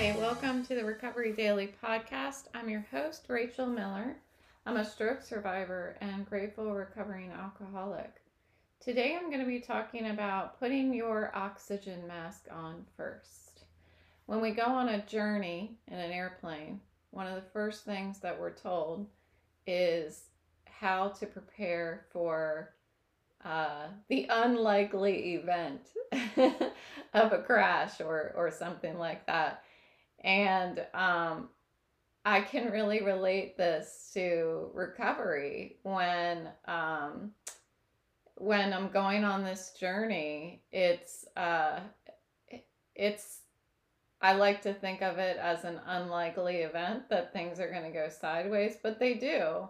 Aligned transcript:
Hi, 0.00 0.16
welcome 0.16 0.64
to 0.64 0.74
the 0.74 0.82
Recovery 0.82 1.32
Daily 1.32 1.74
podcast. 1.84 2.44
I'm 2.54 2.70
your 2.70 2.86
host, 2.90 3.26
Rachel 3.28 3.66
Miller. 3.66 4.16
I'm 4.64 4.78
a 4.78 4.84
stroke 4.84 5.20
survivor 5.20 5.94
and 6.00 6.24
grateful 6.24 6.72
recovering 6.72 7.30
alcoholic. 7.30 8.22
Today 8.80 9.14
I'm 9.14 9.28
going 9.28 9.42
to 9.42 9.46
be 9.46 9.60
talking 9.60 10.08
about 10.08 10.58
putting 10.58 10.94
your 10.94 11.30
oxygen 11.34 12.06
mask 12.08 12.46
on 12.50 12.86
first. 12.96 13.64
When 14.24 14.40
we 14.40 14.52
go 14.52 14.62
on 14.62 14.88
a 14.88 15.04
journey 15.04 15.76
in 15.86 15.98
an 15.98 16.12
airplane, 16.12 16.80
one 17.10 17.26
of 17.26 17.34
the 17.34 17.50
first 17.50 17.84
things 17.84 18.20
that 18.20 18.40
we're 18.40 18.54
told 18.54 19.06
is 19.66 20.28
how 20.64 21.08
to 21.08 21.26
prepare 21.26 22.06
for 22.10 22.72
uh, 23.44 23.88
the 24.08 24.28
unlikely 24.30 25.34
event 25.34 25.82
of 27.12 27.32
a 27.34 27.42
crash 27.42 28.00
or, 28.00 28.32
or 28.34 28.50
something 28.50 28.98
like 28.98 29.26
that. 29.26 29.62
And 30.22 30.84
um, 30.94 31.48
I 32.24 32.42
can 32.42 32.70
really 32.70 33.02
relate 33.02 33.56
this 33.56 34.10
to 34.14 34.70
recovery 34.74 35.78
when 35.82 36.48
um, 36.66 37.32
when 38.36 38.72
I'm 38.72 38.88
going 38.88 39.24
on 39.24 39.44
this 39.44 39.72
journey. 39.78 40.62
It's 40.72 41.24
uh, 41.36 41.80
it's 42.94 43.40
I 44.22 44.34
like 44.34 44.60
to 44.62 44.74
think 44.74 45.00
of 45.00 45.18
it 45.18 45.38
as 45.38 45.64
an 45.64 45.80
unlikely 45.86 46.56
event 46.58 47.08
that 47.08 47.32
things 47.32 47.58
are 47.58 47.70
going 47.70 47.84
to 47.84 47.90
go 47.90 48.08
sideways, 48.10 48.76
but 48.82 48.98
they 48.98 49.14
do. 49.14 49.68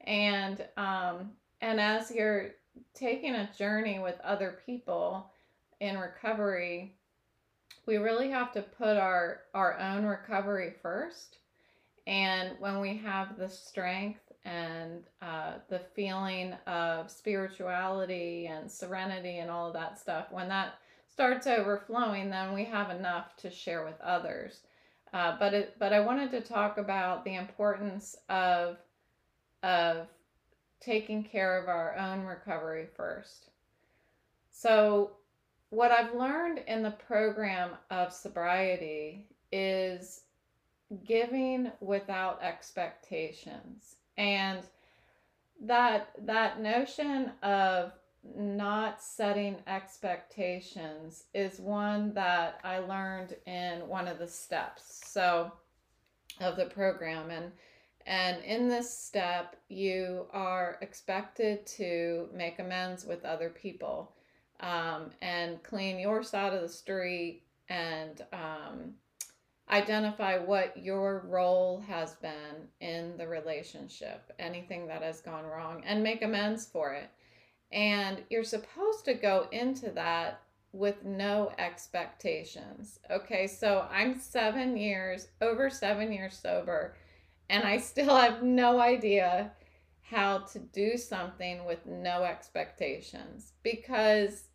And 0.00 0.66
um, 0.76 1.30
and 1.60 1.80
as 1.80 2.10
you're 2.10 2.50
taking 2.94 3.34
a 3.34 3.50
journey 3.56 4.00
with 4.00 4.20
other 4.24 4.58
people 4.66 5.30
in 5.80 5.98
recovery, 5.98 6.96
we 7.86 7.96
really 7.96 8.30
have 8.30 8.52
to 8.52 8.62
put 8.62 8.96
our 8.96 9.40
our 9.54 9.78
own 9.78 10.04
recovery 10.04 10.74
first 10.82 11.38
and 12.06 12.52
when 12.58 12.80
we 12.80 12.96
have 12.96 13.38
the 13.38 13.48
strength 13.48 14.20
and 14.44 15.04
uh, 15.20 15.52
the 15.68 15.80
feeling 15.94 16.52
of 16.66 17.08
spirituality 17.08 18.46
and 18.46 18.70
serenity 18.70 19.38
and 19.38 19.50
all 19.50 19.68
of 19.68 19.72
that 19.72 19.98
stuff 19.98 20.26
when 20.30 20.48
that 20.48 20.74
starts 21.08 21.46
overflowing 21.46 22.30
then 22.30 22.52
we 22.52 22.64
have 22.64 22.90
enough 22.90 23.36
to 23.36 23.50
share 23.50 23.84
with 23.84 24.00
others 24.00 24.60
uh, 25.12 25.36
but 25.38 25.52
it, 25.52 25.76
but 25.78 25.92
I 25.92 26.00
wanted 26.00 26.30
to 26.30 26.40
talk 26.40 26.78
about 26.78 27.24
the 27.24 27.34
importance 27.34 28.16
of 28.28 28.78
of 29.62 30.08
taking 30.80 31.22
care 31.22 31.60
of 31.60 31.68
our 31.68 31.96
own 31.96 32.24
recovery 32.24 32.88
first. 32.96 33.50
So 34.50 35.12
what 35.72 35.90
I've 35.90 36.14
learned 36.14 36.60
in 36.66 36.82
the 36.82 36.90
program 36.90 37.70
of 37.90 38.12
sobriety 38.12 39.24
is 39.50 40.20
giving 41.06 41.72
without 41.80 42.42
expectations. 42.42 43.96
And 44.18 44.60
that 45.62 46.10
that 46.26 46.60
notion 46.60 47.32
of 47.42 47.92
not 48.36 49.02
setting 49.02 49.56
expectations 49.66 51.24
is 51.32 51.58
one 51.58 52.12
that 52.12 52.60
I 52.62 52.80
learned 52.80 53.34
in 53.46 53.88
one 53.88 54.08
of 54.08 54.18
the 54.18 54.28
steps. 54.28 55.00
So 55.06 55.52
of 56.42 56.56
the 56.56 56.66
program 56.66 57.30
and 57.30 57.50
and 58.06 58.44
in 58.44 58.68
this 58.68 58.94
step 58.94 59.56
you 59.70 60.26
are 60.32 60.76
expected 60.82 61.66
to 61.78 62.28
make 62.34 62.58
amends 62.58 63.06
with 63.06 63.24
other 63.24 63.48
people 63.48 64.12
um, 64.62 65.10
and 65.20 65.62
clean 65.62 65.98
your 65.98 66.22
side 66.22 66.54
of 66.54 66.62
the 66.62 66.68
street 66.68 67.42
and 67.68 68.24
um, 68.32 68.94
identify 69.70 70.38
what 70.38 70.76
your 70.76 71.24
role 71.28 71.82
has 71.88 72.14
been 72.16 72.68
in 72.80 73.16
the 73.16 73.26
relationship, 73.26 74.32
anything 74.38 74.86
that 74.86 75.02
has 75.02 75.20
gone 75.20 75.44
wrong, 75.44 75.82
and 75.86 76.02
make 76.02 76.22
amends 76.22 76.66
for 76.66 76.92
it. 76.92 77.10
And 77.72 78.22
you're 78.28 78.44
supposed 78.44 79.04
to 79.06 79.14
go 79.14 79.48
into 79.50 79.90
that 79.90 80.42
with 80.72 81.04
no 81.04 81.52
expectations. 81.58 82.98
Okay, 83.10 83.46
so 83.46 83.86
I'm 83.90 84.18
seven 84.18 84.76
years, 84.76 85.28
over 85.40 85.70
seven 85.70 86.12
years 86.12 86.38
sober, 86.40 86.94
and 87.48 87.64
I 87.64 87.78
still 87.78 88.14
have 88.16 88.42
no 88.42 88.80
idea 88.80 89.52
how 90.02 90.38
to 90.38 90.58
do 90.58 90.96
something 90.98 91.64
with 91.64 91.86
no 91.86 92.24
expectations 92.24 93.52
because 93.62 94.48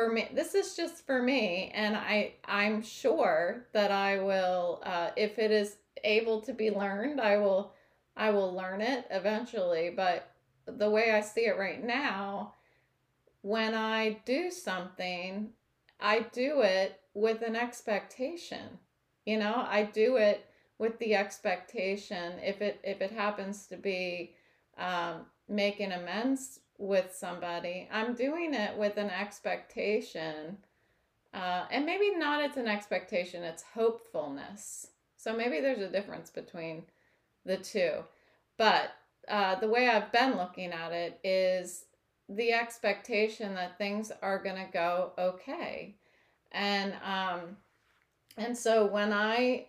for 0.00 0.12
me 0.12 0.28
this 0.32 0.54
is 0.54 0.76
just 0.76 1.04
for 1.06 1.22
me 1.22 1.70
and 1.74 1.96
i 1.96 2.32
i'm 2.46 2.82
sure 2.82 3.66
that 3.72 3.90
i 3.90 4.18
will 4.18 4.82
uh, 4.84 5.10
if 5.16 5.38
it 5.38 5.50
is 5.50 5.76
able 6.04 6.40
to 6.40 6.52
be 6.52 6.70
learned 6.70 7.20
i 7.20 7.36
will 7.36 7.72
i 8.16 8.30
will 8.30 8.54
learn 8.54 8.80
it 8.80 9.06
eventually 9.10 9.92
but 9.94 10.32
the 10.66 10.88
way 10.88 11.12
i 11.12 11.20
see 11.20 11.42
it 11.42 11.58
right 11.58 11.84
now 11.84 12.54
when 13.42 13.74
i 13.74 14.16
do 14.24 14.50
something 14.50 15.50
i 16.00 16.20
do 16.32 16.62
it 16.62 17.00
with 17.14 17.42
an 17.42 17.54
expectation 17.54 18.78
you 19.26 19.38
know? 19.38 19.64
I 19.68 19.84
do 19.84 20.16
it 20.16 20.46
with 20.78 20.98
the 20.98 21.14
expectation 21.14 22.34
if 22.42 22.60
it 22.60 22.80
if 22.82 23.00
it 23.00 23.12
happens 23.12 23.66
to 23.66 23.76
be 23.76 24.34
um, 24.78 25.26
making 25.48 25.92
amends 25.92 26.60
with 26.80 27.14
somebody, 27.14 27.88
I'm 27.92 28.14
doing 28.14 28.54
it 28.54 28.76
with 28.76 28.96
an 28.96 29.10
expectation. 29.10 30.56
Uh, 31.32 31.66
and 31.70 31.86
maybe 31.86 32.16
not 32.16 32.42
it's 32.42 32.56
an 32.56 32.66
expectation, 32.66 33.44
it's 33.44 33.62
hopefulness. 33.62 34.88
So 35.16 35.36
maybe 35.36 35.60
there's 35.60 35.78
a 35.78 35.90
difference 35.90 36.30
between 36.30 36.82
the 37.44 37.58
two. 37.58 37.92
But 38.56 38.92
uh, 39.28 39.56
the 39.56 39.68
way 39.68 39.88
I've 39.88 40.10
been 40.10 40.36
looking 40.36 40.72
at 40.72 40.92
it 40.92 41.20
is 41.22 41.84
the 42.28 42.52
expectation 42.52 43.54
that 43.54 43.76
things 43.76 44.10
are 44.22 44.42
going 44.42 44.56
to 44.56 44.72
go 44.72 45.12
okay. 45.18 45.96
And 46.52 46.94
um, 47.04 47.56
and 48.36 48.56
so 48.56 48.86
when 48.86 49.12
I 49.12 49.66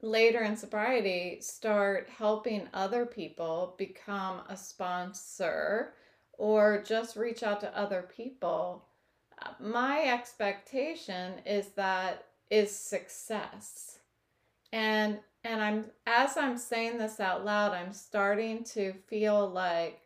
later 0.00 0.42
in 0.42 0.56
sobriety 0.56 1.38
start 1.40 2.08
helping 2.08 2.68
other 2.72 3.04
people 3.04 3.74
become 3.78 4.42
a 4.48 4.56
sponsor 4.56 5.94
or 6.32 6.82
just 6.86 7.16
reach 7.16 7.42
out 7.42 7.60
to 7.60 7.78
other 7.78 8.08
people 8.14 8.84
uh, 9.42 9.50
my 9.60 10.04
expectation 10.04 11.34
is 11.46 11.68
that 11.70 12.24
is 12.50 12.74
success. 12.74 13.98
And 14.72 15.18
and 15.44 15.62
i'm 15.62 15.84
as 16.06 16.36
i'm 16.36 16.58
saying 16.58 16.98
this 16.98 17.20
out 17.20 17.44
loud 17.44 17.72
i'm 17.72 17.92
starting 17.92 18.64
to 18.64 18.92
feel 19.06 19.48
like 19.48 20.00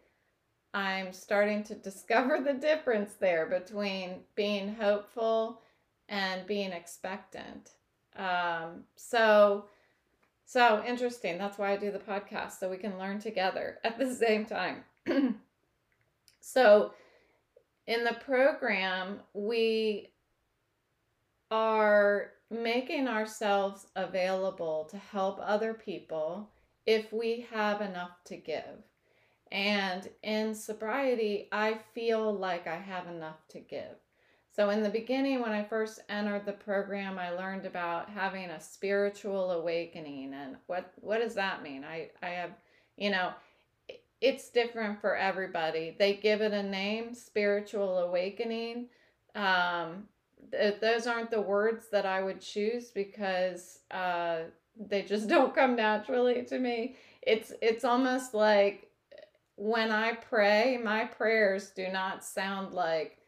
i'm 0.74 1.10
starting 1.12 1.64
to 1.64 1.74
discover 1.88 2.38
the 2.40 2.52
difference 2.52 3.14
there 3.14 3.46
between 3.46 4.16
being 4.34 4.74
hopeful 4.74 5.62
and 6.08 6.46
being 6.46 6.72
expectant. 6.72 7.70
Um, 8.16 8.84
so 8.94 9.64
so 10.52 10.84
interesting. 10.86 11.38
That's 11.38 11.56
why 11.56 11.72
I 11.72 11.76
do 11.78 11.90
the 11.90 11.98
podcast, 11.98 12.58
so 12.58 12.68
we 12.68 12.76
can 12.76 12.98
learn 12.98 13.18
together 13.18 13.78
at 13.84 13.98
the 13.98 14.14
same 14.14 14.44
time. 14.44 14.84
so, 16.40 16.92
in 17.86 18.04
the 18.04 18.16
program, 18.24 19.20
we 19.32 20.12
are 21.50 22.32
making 22.50 23.08
ourselves 23.08 23.86
available 23.96 24.86
to 24.90 24.98
help 24.98 25.38
other 25.40 25.72
people 25.72 26.50
if 26.86 27.10
we 27.14 27.46
have 27.50 27.80
enough 27.80 28.22
to 28.26 28.36
give. 28.36 28.84
And 29.50 30.08
in 30.22 30.54
sobriety, 30.54 31.48
I 31.50 31.78
feel 31.94 32.30
like 32.32 32.66
I 32.66 32.76
have 32.76 33.06
enough 33.06 33.48
to 33.48 33.60
give. 33.60 33.96
So, 34.54 34.68
in 34.68 34.82
the 34.82 34.90
beginning, 34.90 35.40
when 35.40 35.52
I 35.52 35.64
first 35.64 36.00
entered 36.10 36.44
the 36.44 36.52
program, 36.52 37.18
I 37.18 37.30
learned 37.30 37.64
about 37.64 38.10
having 38.10 38.50
a 38.50 38.60
spiritual 38.60 39.52
awakening. 39.52 40.34
And 40.34 40.56
what, 40.66 40.92
what 41.00 41.20
does 41.20 41.34
that 41.34 41.62
mean? 41.62 41.84
I, 41.84 42.10
I 42.22 42.28
have, 42.28 42.50
you 42.98 43.10
know, 43.10 43.32
it's 44.20 44.50
different 44.50 45.00
for 45.00 45.16
everybody. 45.16 45.96
They 45.98 46.14
give 46.14 46.42
it 46.42 46.52
a 46.52 46.62
name, 46.62 47.14
spiritual 47.14 47.98
awakening. 47.98 48.88
Um, 49.34 50.04
th- 50.50 50.80
those 50.80 51.06
aren't 51.06 51.30
the 51.30 51.40
words 51.40 51.86
that 51.90 52.04
I 52.04 52.22
would 52.22 52.40
choose 52.40 52.90
because 52.90 53.80
uh, 53.90 54.40
they 54.78 55.02
just 55.02 55.28
don't 55.30 55.54
come 55.54 55.76
naturally 55.76 56.44
to 56.44 56.58
me. 56.58 56.96
It's 57.22 57.52
it's 57.62 57.84
almost 57.84 58.34
like 58.34 58.90
when 59.56 59.90
I 59.90 60.14
pray, 60.14 60.78
my 60.82 61.04
prayers 61.04 61.70
do 61.70 61.88
not 61.88 62.24
sound 62.24 62.74
like 62.74 63.18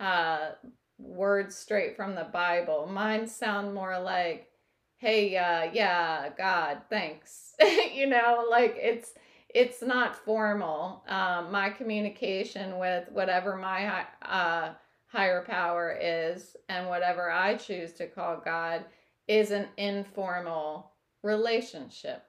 uh, 0.00 0.52
words 0.98 1.54
straight 1.56 1.96
from 1.96 2.14
the 2.14 2.24
Bible. 2.32 2.88
Mine 2.90 3.26
sound 3.28 3.74
more 3.74 4.00
like, 4.00 4.48
"Hey, 4.96 5.36
uh, 5.36 5.70
yeah, 5.72 6.30
God, 6.36 6.82
thanks." 6.90 7.54
you 7.94 8.06
know, 8.06 8.46
like 8.50 8.76
it's 8.76 9.12
it's 9.54 9.82
not 9.82 10.16
formal. 10.16 11.04
Um, 11.08 11.50
my 11.52 11.70
communication 11.70 12.78
with 12.78 13.08
whatever 13.12 13.56
my 13.56 14.04
uh, 14.22 14.74
higher 15.06 15.44
power 15.44 15.96
is 16.00 16.56
and 16.68 16.88
whatever 16.88 17.30
I 17.30 17.56
choose 17.56 17.92
to 17.94 18.06
call 18.06 18.40
God 18.44 18.84
is 19.26 19.50
an 19.50 19.68
informal 19.76 20.92
relationship. 21.22 22.22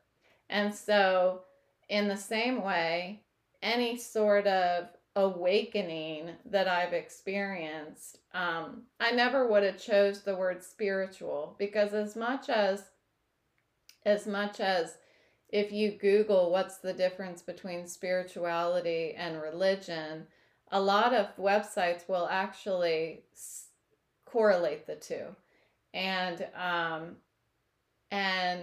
And 0.50 0.73
so, 0.73 1.41
in 1.89 2.07
the 2.07 2.18
same 2.18 2.63
way, 2.63 3.23
any 3.62 3.97
sort 3.97 4.47
of 4.47 4.89
awakening 5.15 6.31
that 6.45 6.67
I've 6.67 6.93
experienced, 6.93 8.19
um, 8.33 8.83
I 8.99 9.11
never 9.11 9.47
would 9.47 9.63
have 9.63 9.81
chose 9.81 10.21
the 10.21 10.35
word 10.35 10.63
spiritual 10.63 11.55
because 11.59 11.93
as 11.93 12.15
much 12.15 12.49
as 12.49 12.83
as 14.03 14.25
much 14.25 14.59
as 14.59 14.97
if 15.49 15.71
you 15.71 15.91
Google 15.91 16.51
what's 16.51 16.77
the 16.77 16.93
difference 16.93 17.41
between 17.41 17.85
spirituality 17.85 19.13
and 19.15 19.41
religion, 19.41 20.25
a 20.71 20.81
lot 20.81 21.13
of 21.13 21.35
websites 21.37 22.07
will 22.07 22.27
actually 22.31 23.23
s- 23.33 23.67
correlate 24.25 24.87
the 24.87 24.95
two. 24.95 25.25
And 25.93 26.47
um, 26.55 27.17
and 28.11 28.61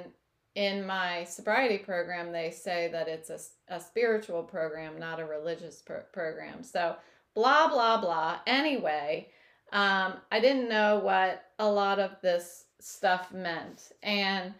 in 0.58 0.84
my 0.84 1.22
sobriety 1.22 1.78
program, 1.78 2.32
they 2.32 2.50
say 2.50 2.88
that 2.90 3.06
it's 3.06 3.30
a, 3.30 3.38
a 3.68 3.78
spiritual 3.78 4.42
program, 4.42 4.98
not 4.98 5.20
a 5.20 5.24
religious 5.24 5.80
pro- 5.80 6.00
program. 6.12 6.64
So, 6.64 6.96
blah, 7.32 7.68
blah, 7.68 8.00
blah. 8.00 8.40
Anyway, 8.44 9.28
um, 9.72 10.14
I 10.32 10.40
didn't 10.40 10.68
know 10.68 10.98
what 10.98 11.44
a 11.60 11.70
lot 11.70 12.00
of 12.00 12.16
this 12.22 12.64
stuff 12.80 13.32
meant. 13.32 13.92
And 14.02 14.52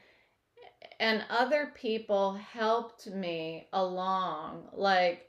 and 1.01 1.25
other 1.31 1.73
people 1.75 2.35
helped 2.35 3.09
me 3.09 3.67
along 3.73 4.69
like 4.73 5.27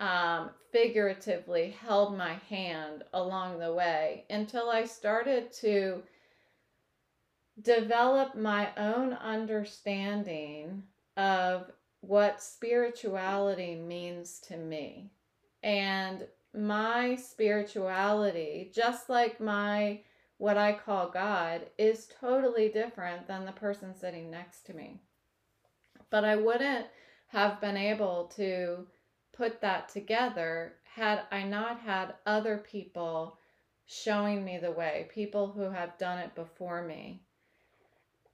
um, 0.00 0.50
figuratively 0.70 1.74
held 1.80 2.16
my 2.16 2.34
hand 2.50 3.04
along 3.12 3.58
the 3.58 3.72
way 3.72 4.24
until 4.30 4.70
i 4.70 4.82
started 4.84 5.52
to 5.52 6.02
develop 7.62 8.34
my 8.34 8.68
own 8.76 9.12
understanding 9.14 10.82
of 11.16 11.70
what 12.00 12.42
spirituality 12.42 13.74
means 13.74 14.38
to 14.40 14.56
me 14.56 15.10
and 15.62 16.26
my 16.54 17.14
spirituality 17.14 18.70
just 18.74 19.10
like 19.10 19.40
my 19.40 20.00
what 20.38 20.56
i 20.56 20.72
call 20.72 21.10
god 21.10 21.66
is 21.76 22.08
totally 22.18 22.68
different 22.70 23.26
than 23.28 23.44
the 23.44 23.52
person 23.52 23.94
sitting 23.94 24.30
next 24.30 24.62
to 24.64 24.72
me 24.72 25.00
but 26.10 26.24
I 26.24 26.36
wouldn't 26.36 26.86
have 27.28 27.60
been 27.60 27.76
able 27.76 28.30
to 28.36 28.86
put 29.32 29.60
that 29.60 29.88
together 29.88 30.74
had 30.94 31.22
I 31.30 31.44
not 31.44 31.80
had 31.80 32.14
other 32.26 32.58
people 32.58 33.38
showing 33.86 34.44
me 34.44 34.58
the 34.58 34.72
way, 34.72 35.08
people 35.14 35.52
who 35.52 35.70
have 35.70 35.98
done 35.98 36.18
it 36.18 36.34
before 36.34 36.82
me. 36.82 37.22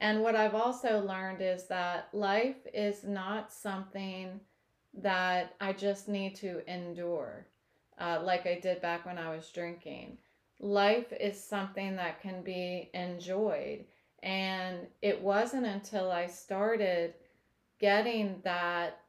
And 0.00 0.22
what 0.22 0.36
I've 0.36 0.54
also 0.54 1.00
learned 1.00 1.40
is 1.40 1.66
that 1.68 2.08
life 2.12 2.66
is 2.74 3.04
not 3.04 3.52
something 3.52 4.40
that 4.94 5.54
I 5.60 5.72
just 5.72 6.08
need 6.08 6.36
to 6.36 6.62
endure, 6.70 7.46
uh, 7.98 8.20
like 8.22 8.46
I 8.46 8.60
did 8.60 8.82
back 8.82 9.06
when 9.06 9.18
I 9.18 9.34
was 9.34 9.48
drinking. 9.50 10.18
Life 10.60 11.12
is 11.18 11.42
something 11.42 11.96
that 11.96 12.20
can 12.20 12.42
be 12.42 12.90
enjoyed. 12.94 13.84
And 14.22 14.86
it 15.02 15.20
wasn't 15.20 15.66
until 15.66 16.10
I 16.10 16.26
started 16.26 17.14
getting 17.78 18.40
that 18.44 19.00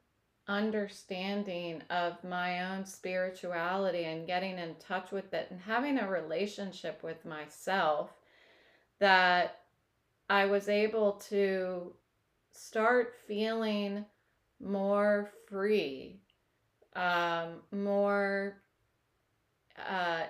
understanding 0.47 1.81
of 1.89 2.23
my 2.23 2.71
own 2.71 2.85
spirituality 2.85 4.05
and 4.05 4.27
getting 4.27 4.57
in 4.57 4.75
touch 4.75 5.11
with 5.11 5.33
it 5.33 5.47
and 5.49 5.59
having 5.59 5.97
a 5.97 6.09
relationship 6.09 7.03
with 7.03 7.25
myself 7.25 8.11
that 8.99 9.59
I 10.29 10.45
was 10.45 10.67
able 10.67 11.13
to 11.29 11.93
start 12.51 13.13
feeling 13.27 14.05
more 14.59 15.31
free, 15.47 16.19
um, 16.95 17.61
more 17.71 18.61
uh, 19.77 20.23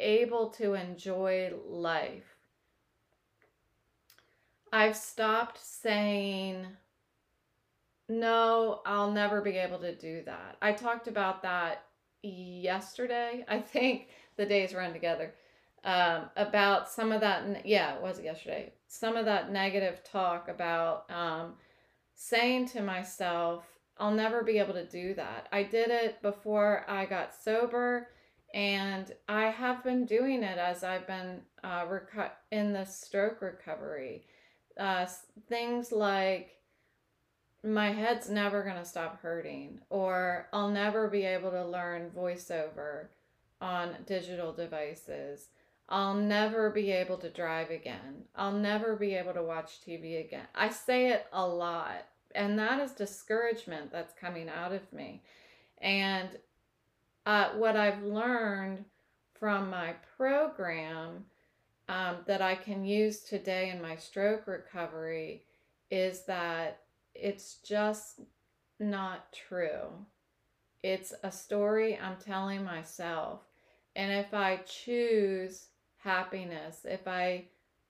able 0.00 0.50
to 0.50 0.74
enjoy 0.74 1.52
life. 1.66 2.36
I've 4.72 4.96
stopped 4.96 5.58
saying, 5.62 6.66
no, 8.08 8.80
I'll 8.86 9.10
never 9.10 9.40
be 9.40 9.56
able 9.56 9.78
to 9.80 9.94
do 9.94 10.22
that. 10.24 10.56
I 10.62 10.72
talked 10.72 11.08
about 11.08 11.42
that 11.42 11.84
yesterday. 12.22 13.44
I 13.48 13.60
think 13.60 14.08
the 14.36 14.46
days 14.46 14.74
run 14.74 14.92
together. 14.92 15.34
Um, 15.84 16.30
about 16.36 16.88
some 16.88 17.12
of 17.12 17.20
that, 17.20 17.64
yeah, 17.66 17.94
it 17.94 18.02
was 18.02 18.20
yesterday. 18.20 18.72
Some 18.88 19.16
of 19.16 19.24
that 19.26 19.52
negative 19.52 20.02
talk 20.02 20.48
about 20.48 21.10
um, 21.10 21.54
saying 22.14 22.68
to 22.70 22.82
myself, 22.82 23.64
I'll 23.96 24.12
never 24.12 24.42
be 24.42 24.58
able 24.58 24.74
to 24.74 24.86
do 24.86 25.14
that. 25.14 25.48
I 25.52 25.62
did 25.62 25.90
it 25.90 26.20
before 26.22 26.84
I 26.88 27.06
got 27.06 27.34
sober, 27.34 28.08
and 28.54 29.12
I 29.28 29.46
have 29.46 29.84
been 29.84 30.04
doing 30.04 30.42
it 30.42 30.58
as 30.58 30.84
I've 30.84 31.06
been 31.06 31.42
uh, 31.62 31.84
reco- 31.86 32.30
in 32.50 32.72
the 32.72 32.84
stroke 32.84 33.42
recovery. 33.42 34.26
Uh, 34.78 35.06
things 35.48 35.90
like 35.90 36.58
my 37.64 37.92
head's 37.92 38.30
never 38.30 38.62
going 38.62 38.76
to 38.76 38.84
stop 38.84 39.20
hurting, 39.20 39.80
or 39.90 40.48
I'll 40.52 40.70
never 40.70 41.08
be 41.08 41.24
able 41.24 41.50
to 41.50 41.64
learn 41.64 42.10
voiceover 42.16 43.08
on 43.60 43.96
digital 44.06 44.52
devices. 44.52 45.48
I'll 45.88 46.14
never 46.14 46.70
be 46.70 46.90
able 46.90 47.16
to 47.18 47.30
drive 47.30 47.70
again. 47.70 48.24
I'll 48.36 48.52
never 48.52 48.94
be 48.94 49.14
able 49.14 49.32
to 49.32 49.42
watch 49.42 49.80
TV 49.86 50.24
again. 50.24 50.46
I 50.54 50.68
say 50.68 51.10
it 51.12 51.26
a 51.32 51.46
lot, 51.46 52.06
and 52.34 52.58
that 52.58 52.80
is 52.80 52.92
discouragement 52.92 53.90
that's 53.90 54.12
coming 54.12 54.48
out 54.50 54.72
of 54.72 54.92
me. 54.92 55.22
And 55.78 56.28
uh, 57.24 57.50
what 57.50 57.76
I've 57.76 58.02
learned 58.02 58.84
from 59.38 59.70
my 59.70 59.94
program 60.16 61.24
um, 61.88 62.16
that 62.26 62.42
I 62.42 62.54
can 62.54 62.84
use 62.84 63.20
today 63.20 63.70
in 63.70 63.80
my 63.80 63.96
stroke 63.96 64.46
recovery 64.46 65.44
is 65.90 66.24
that 66.24 66.80
it's 67.14 67.56
just 67.64 68.20
not 68.78 69.32
true. 69.32 69.88
It's 70.82 71.14
a 71.22 71.32
story 71.32 71.98
I'm 71.98 72.16
telling 72.16 72.62
myself. 72.62 73.40
And 73.96 74.12
if 74.12 74.34
I 74.34 74.58
choose 74.58 75.68
happiness, 76.02 76.80
if 76.84 77.06
I 77.06 77.44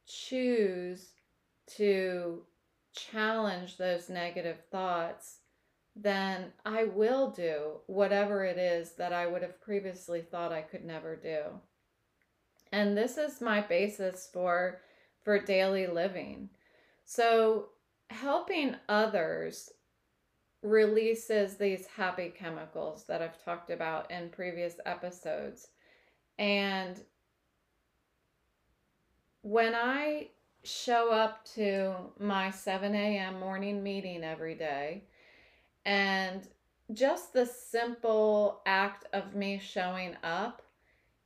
choose 0.06 1.10
to 1.76 2.42
challenge 2.94 3.76
those 3.76 4.08
negative 4.08 4.58
thoughts, 4.70 5.38
then 5.94 6.52
I 6.64 6.84
will 6.84 7.30
do 7.30 7.80
whatever 7.86 8.44
it 8.44 8.58
is 8.58 8.92
that 8.92 9.12
I 9.12 9.26
would 9.26 9.42
have 9.42 9.60
previously 9.60 10.22
thought 10.22 10.52
I 10.52 10.62
could 10.62 10.84
never 10.84 11.16
do. 11.16 11.42
And 12.72 12.96
this 12.96 13.18
is 13.18 13.40
my 13.40 13.60
basis 13.60 14.28
for 14.32 14.80
for 15.24 15.38
daily 15.38 15.86
living. 15.86 16.48
So 17.04 17.70
helping 18.10 18.76
others 18.88 19.70
releases 20.62 21.56
these 21.56 21.86
happy 21.86 22.32
chemicals 22.36 23.04
that 23.08 23.22
I've 23.22 23.42
talked 23.44 23.70
about 23.70 24.10
in 24.10 24.30
previous 24.30 24.76
episodes. 24.86 25.68
And 26.38 27.00
when 29.42 29.74
I 29.74 30.28
show 30.64 31.10
up 31.12 31.44
to 31.54 31.94
my 32.18 32.50
7 32.50 32.94
a.m. 32.94 33.38
morning 33.40 33.82
meeting 33.82 34.24
every 34.24 34.54
day, 34.54 35.04
and 35.84 36.46
just 36.92 37.32
the 37.32 37.46
simple 37.46 38.60
act 38.66 39.04
of 39.12 39.34
me 39.34 39.58
showing 39.58 40.16
up 40.22 40.62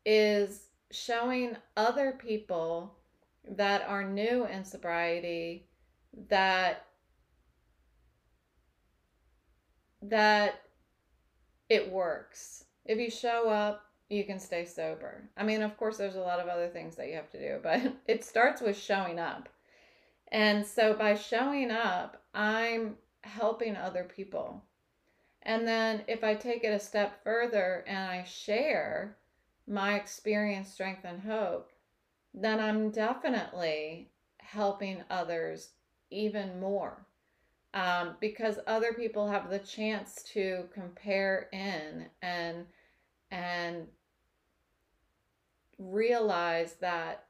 is 0.05 0.69
showing 0.91 1.57
other 1.77 2.13
people 2.13 2.95
that 3.49 3.83
are 3.89 4.05
new 4.05 4.47
in 4.47 4.65
sobriety 4.65 5.67
that 6.29 6.87
that 10.03 10.63
it 11.69 11.91
works. 11.91 12.65
If 12.85 12.99
you 12.99 13.11
show 13.11 13.49
up, 13.49 13.85
you 14.13 14.25
can 14.25 14.39
stay 14.39 14.65
sober. 14.65 15.29
I 15.37 15.45
mean, 15.45 15.63
of 15.63 15.77
course 15.77 15.97
there's 15.97 16.17
a 16.17 16.21
lot 16.21 16.41
of 16.41 16.49
other 16.49 16.69
things 16.69 16.97
that 16.97 17.09
you 17.09 17.15
have 17.15 17.31
to 17.31 17.39
do, 17.39 17.59
but 17.63 17.81
it 18.07 18.25
starts 18.25 18.61
with 18.61 18.79
showing 18.79 19.19
up. 19.19 19.49
And 20.31 20.65
so 20.65 20.95
by 20.95 21.15
showing 21.15 21.71
up, 21.71 22.23
I'm 22.35 22.97
helping 23.23 23.77
other 23.77 24.05
people. 24.05 24.63
And 25.43 25.67
then 25.67 26.03
if 26.07 26.23
I 26.23 26.35
take 26.35 26.65
it 26.65 26.69
a 26.69 26.79
step 26.79 27.23
further 27.25 27.85
and 27.87 27.99
I 27.99 28.25
share 28.25 29.17
my 29.67 29.95
experience, 29.97 30.73
strength, 30.73 31.05
and 31.05 31.21
hope, 31.21 31.73
then 32.35 32.61
I'm 32.61 32.91
definitely 32.91 34.11
helping 34.39 35.03
others 35.11 35.71
even 36.11 36.61
more 36.61 37.07
um, 37.75 38.17
because 38.21 38.59
other 38.67 38.93
people 38.93 39.29
have 39.29 39.51
the 39.51 39.59
chance 39.59 40.23
to 40.35 40.69
compare 40.73 41.49
in 41.53 42.07
and 42.21 42.67
and 43.31 43.87
realize 45.91 46.75
that 46.81 47.25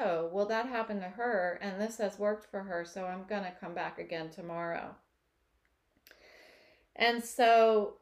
oh, 0.00 0.28
well, 0.32 0.46
that 0.46 0.66
happened 0.66 1.00
to 1.00 1.08
her 1.08 1.58
and 1.62 1.80
this 1.80 1.98
has 1.98 2.18
worked 2.18 2.50
for 2.50 2.62
her, 2.62 2.84
so 2.84 3.04
I'm 3.04 3.24
going 3.28 3.44
to 3.44 3.52
come 3.60 3.74
back 3.74 3.98
again 3.98 4.30
tomorrow. 4.30 4.94
And 6.96 7.22
so 7.22 7.98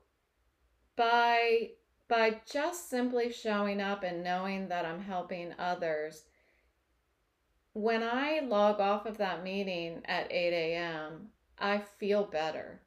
by 0.97 1.71
by 2.07 2.41
just 2.51 2.91
simply 2.91 3.33
showing 3.33 3.81
up 3.81 4.03
and 4.03 4.23
knowing 4.23 4.69
that 4.69 4.85
I'm 4.85 5.01
helping 5.01 5.55
others, 5.59 6.25
when 7.73 8.03
I 8.03 8.41
log 8.41 8.79
off 8.79 9.07
of 9.07 9.17
that 9.19 9.43
meeting 9.43 10.03
at 10.05 10.31
8 10.31 10.53
a.m., 10.53 11.29
I 11.59 11.79
feel 11.79 12.25
better. 12.25 12.83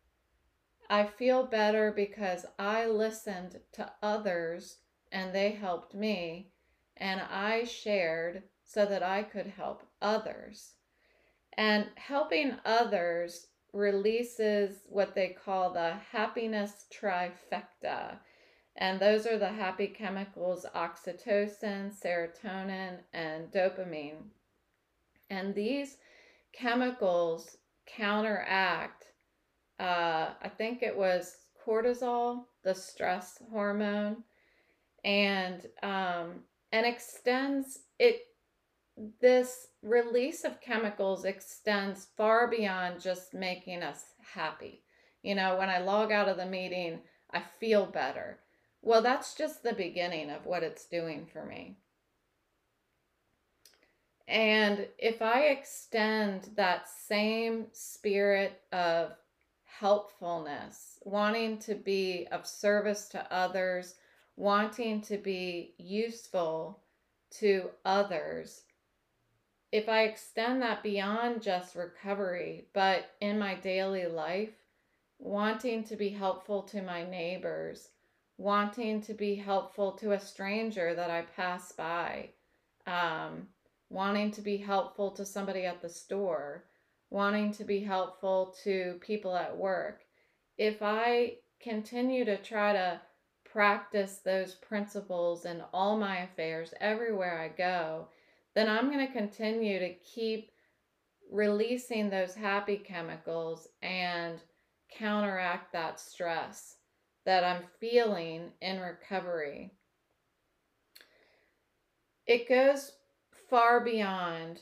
I 0.90 1.06
feel 1.06 1.44
better 1.46 1.92
because 1.92 2.46
I 2.60 2.86
listened 2.86 3.60
to 3.74 3.92
others 4.02 4.78
and 5.12 5.34
they 5.34 5.52
helped 5.52 5.94
me, 5.94 6.52
and 6.98 7.22
I 7.22 7.64
shared 7.64 8.44
so 8.66 8.86
that 8.86 9.04
I 9.04 9.24
could 9.24 9.48
help 9.48 9.84
others. 10.02 10.74
And 11.58 11.88
helping 11.96 12.58
others 12.66 13.48
releases 13.74 14.86
what 14.90 15.16
they 15.16 15.30
call 15.30 15.72
the 15.72 15.94
happiness 16.12 16.86
trifecta. 16.94 18.20
And 18.76 19.00
those 19.00 19.26
are 19.26 19.38
the 19.38 19.50
happy 19.50 19.88
chemicals 19.88 20.66
oxytocin, 20.76 21.92
serotonin, 21.92 23.00
and 23.14 23.52
dopamine. 23.52 24.30
And 25.30 25.56
these 25.56 25.98
chemicals 26.54 27.58
counteract, 27.86 29.06
uh, 29.80 30.34
I 30.42 30.50
think 30.58 30.84
it 30.84 30.96
was 30.96 31.38
cortisol, 31.66 32.46
the 32.64 32.76
stress 32.76 33.40
hormone, 33.52 34.24
and 35.04 35.66
um, 35.84 36.44
and 36.72 36.86
extends 36.86 37.80
it. 38.00 38.22
This 39.22 39.68
release 39.84 40.44
of 40.44 40.60
chemicals 40.60 41.24
extends 41.24 42.08
far 42.18 42.48
beyond 42.48 43.00
just 43.00 43.34
making 43.34 43.84
us 43.84 44.04
happy. 44.34 44.82
You 45.22 45.36
know, 45.36 45.58
when 45.58 45.70
I 45.70 45.80
log 45.80 46.12
out 46.12 46.30
of 46.30 46.38
the 46.38 46.46
meeting, 46.46 47.02
I 47.32 47.44
feel 47.60 47.86
better. 47.86 48.40
Well, 48.82 49.02
that's 49.02 49.36
just 49.36 49.62
the 49.62 49.74
beginning 49.74 50.30
of 50.30 50.46
what 50.46 50.64
it's 50.64 50.86
doing 50.86 51.28
for 51.32 51.46
me. 51.46 51.78
And 54.28 54.88
if 54.98 55.22
I 55.22 55.46
extend 55.46 56.50
that 56.56 56.90
same 56.90 57.68
spirit 57.72 58.62
of 58.74 59.14
helpfulness, 59.64 61.00
wanting 61.04 61.60
to 61.60 61.76
be 61.76 62.28
of 62.32 62.46
service 62.46 63.08
to 63.10 63.34
others, 63.34 63.96
wanting 64.38 65.02
to 65.02 65.18
be 65.18 65.74
useful 65.78 66.80
to 67.32 67.70
others, 67.84 68.62
if 69.72 69.90
I 69.90 70.04
extend 70.04 70.62
that 70.62 70.84
beyond 70.84 71.42
just 71.42 71.76
recovery, 71.76 72.68
but 72.74 73.12
in 73.20 73.38
my 73.38 73.56
daily 73.56 74.06
life, 74.06 74.54
wanting 75.20 75.84
to 75.86 75.98
be 75.98 76.10
helpful 76.10 76.62
to 76.64 76.82
my 76.82 77.04
neighbors, 77.04 77.90
wanting 78.38 79.02
to 79.02 79.14
be 79.14 79.36
helpful 79.36 79.92
to 79.94 80.14
a 80.14 80.20
stranger 80.20 80.94
that 80.94 81.10
I 81.10 81.24
pass 81.36 81.72
by, 81.72 82.30
um, 82.86 83.48
wanting 83.90 84.32
to 84.32 84.42
be 84.42 84.58
helpful 84.58 85.12
to 85.12 85.26
somebody 85.26 85.66
at 85.66 85.82
the 85.82 85.90
store, 85.90 86.64
wanting 87.10 87.52
to 87.54 87.64
be 87.64 87.80
helpful 87.80 88.56
to 88.64 89.00
people 89.02 89.36
at 89.36 89.58
work. 89.58 90.04
If 90.58 90.82
I 90.82 91.38
continue 91.60 92.24
to 92.26 92.38
try 92.38 92.74
to 92.74 93.02
practice 93.58 94.20
those 94.24 94.54
principles 94.54 95.46
in 95.46 95.64
all 95.74 95.98
my 95.98 96.20
affairs, 96.20 96.76
everywhere 96.80 97.40
I 97.40 97.48
go, 97.48 98.08
then 98.54 98.70
I'm 98.70 98.92
going 98.92 99.08
to 99.08 99.12
continue 99.12 99.80
to 99.80 99.96
keep 99.96 100.52
releasing 101.32 102.08
those 102.08 102.36
happy 102.36 102.78
chemicals 102.78 103.68
and 103.82 104.38
counteract 104.96 105.74
that 105.74 106.00
stress 106.00 106.76
that 107.26 107.44
I'm 107.44 107.64
feeling 107.80 108.52
in 108.62 108.80
recovery. 108.80 109.72
It 112.28 112.48
goes 112.48 112.92
far 113.50 113.84
beyond 113.84 114.60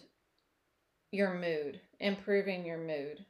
your 1.12 1.34
mood, 1.34 1.82
improving 2.00 2.66
your 2.66 2.78
mood. 2.80 3.26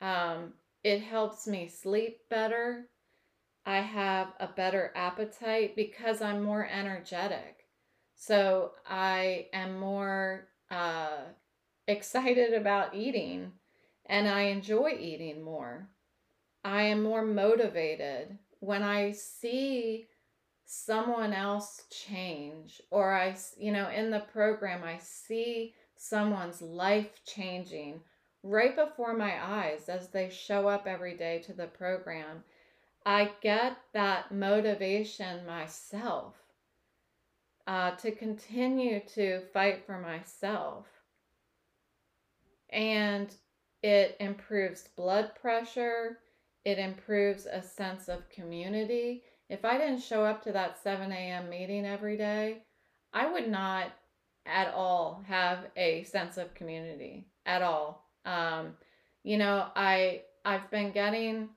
Um, 0.00 0.52
it 0.84 1.02
helps 1.02 1.48
me 1.48 1.66
sleep 1.66 2.20
better. 2.30 2.88
I 3.68 3.80
have 3.80 4.28
a 4.40 4.46
better 4.46 4.92
appetite 4.96 5.76
because 5.76 6.22
I'm 6.22 6.42
more 6.42 6.66
energetic. 6.66 7.66
So 8.14 8.70
I 8.88 9.48
am 9.52 9.78
more 9.78 10.48
uh, 10.70 11.18
excited 11.86 12.54
about 12.54 12.94
eating 12.94 13.52
and 14.06 14.26
I 14.26 14.44
enjoy 14.44 14.96
eating 14.98 15.42
more. 15.42 15.90
I 16.64 16.84
am 16.84 17.02
more 17.02 17.22
motivated 17.22 18.38
when 18.60 18.82
I 18.82 19.12
see 19.12 20.06
someone 20.64 21.34
else 21.34 21.82
change 21.90 22.80
or 22.90 23.12
I, 23.12 23.36
you 23.58 23.72
know, 23.72 23.90
in 23.90 24.10
the 24.10 24.20
program, 24.32 24.82
I 24.82 24.96
see 24.96 25.74
someone's 25.94 26.62
life 26.62 27.22
changing 27.26 28.00
right 28.42 28.74
before 28.74 29.12
my 29.12 29.34
eyes 29.44 29.90
as 29.90 30.08
they 30.08 30.30
show 30.30 30.68
up 30.68 30.86
every 30.86 31.18
day 31.18 31.42
to 31.44 31.52
the 31.52 31.66
program. 31.66 32.44
I 33.08 33.30
get 33.40 33.78
that 33.94 34.30
motivation 34.32 35.46
myself 35.46 36.34
uh, 37.66 37.92
to 37.92 38.12
continue 38.12 39.00
to 39.14 39.40
fight 39.54 39.86
for 39.86 39.98
myself. 39.98 40.84
And 42.68 43.34
it 43.82 44.14
improves 44.20 44.88
blood 44.94 45.30
pressure, 45.40 46.18
it 46.66 46.78
improves 46.78 47.46
a 47.46 47.62
sense 47.62 48.10
of 48.10 48.28
community 48.28 49.22
if 49.48 49.64
I 49.64 49.78
didn't 49.78 50.02
show 50.02 50.22
up 50.22 50.44
to 50.44 50.52
that 50.52 50.76
7 50.82 51.10
a.m. 51.10 51.48
meeting 51.48 51.86
every 51.86 52.18
day, 52.18 52.58
I 53.14 53.32
would 53.32 53.48
not 53.48 53.86
at 54.44 54.74
all 54.74 55.24
have 55.26 55.60
a 55.78 56.02
sense 56.02 56.36
of 56.36 56.52
community 56.52 57.28
at 57.46 57.62
all. 57.62 58.04
Um, 58.26 58.74
you 59.22 59.38
know, 59.38 59.68
I 59.74 60.24
I've 60.44 60.70
been 60.70 60.92
getting 60.92 61.48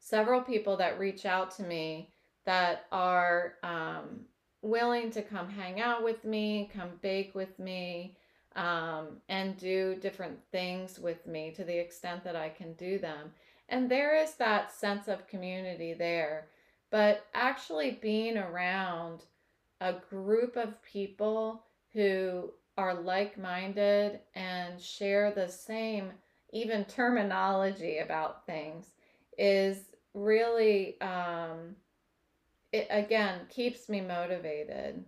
several 0.00 0.40
people 0.40 0.76
that 0.78 0.98
reach 0.98 1.24
out 1.24 1.54
to 1.56 1.62
me 1.62 2.10
that 2.46 2.86
are 2.90 3.54
um, 3.62 4.20
willing 4.62 5.10
to 5.12 5.22
come 5.22 5.48
hang 5.48 5.80
out 5.80 6.02
with 6.02 6.24
me, 6.24 6.70
come 6.74 6.90
bake 7.00 7.34
with 7.34 7.58
me, 7.58 8.16
um, 8.56 9.18
and 9.28 9.56
do 9.56 9.94
different 10.00 10.38
things 10.50 10.98
with 10.98 11.26
me 11.26 11.52
to 11.52 11.62
the 11.62 11.78
extent 11.78 12.24
that 12.24 12.34
I 12.34 12.48
can 12.48 12.72
do 12.74 12.98
them. 12.98 13.30
And 13.68 13.88
there 13.88 14.16
is 14.16 14.34
that 14.34 14.72
sense 14.72 15.06
of 15.06 15.28
community 15.28 15.94
there 15.94 16.48
but 16.90 17.26
actually 17.34 17.98
being 18.02 18.36
around 18.36 19.24
a 19.80 19.94
group 20.10 20.56
of 20.56 20.82
people 20.82 21.62
who 21.92 22.50
are 22.76 22.94
like 22.94 23.38
minded 23.38 24.20
and 24.34 24.80
share 24.80 25.32
the 25.32 25.48
same, 25.48 26.10
even 26.52 26.84
terminology 26.84 27.98
about 27.98 28.44
things, 28.44 28.86
is 29.38 29.89
really, 30.14 31.00
um, 31.00 31.76
it 32.72 32.86
again 32.90 33.40
keeps 33.48 33.88
me 33.88 34.00
motivated. 34.00 35.04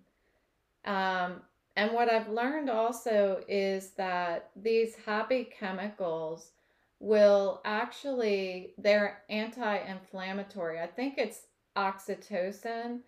Um, 0.84 1.42
and 1.76 1.92
what 1.92 2.10
I've 2.10 2.28
learned 2.28 2.68
also 2.68 3.42
is 3.48 3.90
that 3.92 4.50
these 4.56 4.94
happy 5.06 5.44
chemicals 5.44 6.50
will 6.98 7.60
actually, 7.64 8.74
they're 8.78 9.22
anti 9.30 9.78
inflammatory. 9.78 10.80
I 10.80 10.86
think 10.86 11.14
it's 11.18 11.46
oxytocin 11.76 13.00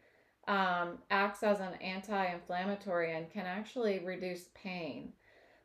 um, 0.49 0.99
acts 1.11 1.43
as 1.43 1.61
an 1.61 1.75
anti 1.81 2.27
inflammatory 2.27 3.17
and 3.17 3.31
can 3.31 3.47
actually 3.47 4.01
reduce 4.01 4.47
pain. 4.55 5.13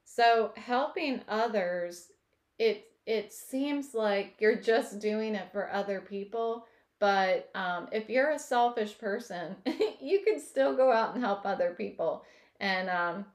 So, 0.03 0.51
helping 0.55 1.21
others, 1.27 2.11
it, 2.57 2.85
it 3.05 3.33
seems 3.33 3.93
like 3.93 4.35
you're 4.39 4.61
just 4.61 4.99
doing 4.99 5.35
it 5.35 5.51
for 5.51 5.71
other 5.71 6.01
people. 6.01 6.65
But 6.99 7.49
um, 7.55 7.87
if 7.91 8.09
you're 8.09 8.31
a 8.31 8.39
selfish 8.39 8.97
person, 8.97 9.55
you 10.01 10.21
can 10.25 10.39
still 10.39 10.75
go 10.75 10.91
out 10.91 11.15
and 11.15 11.23
help 11.23 11.45
other 11.45 11.73
people, 11.77 12.23
and 12.59 12.89
um, 12.89 13.25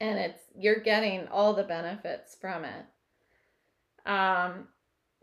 and 0.00 0.18
it's 0.18 0.40
you're 0.58 0.80
getting 0.80 1.28
all 1.28 1.52
the 1.52 1.62
benefits 1.62 2.36
from 2.40 2.64
it. 2.64 4.10
Um, 4.10 4.68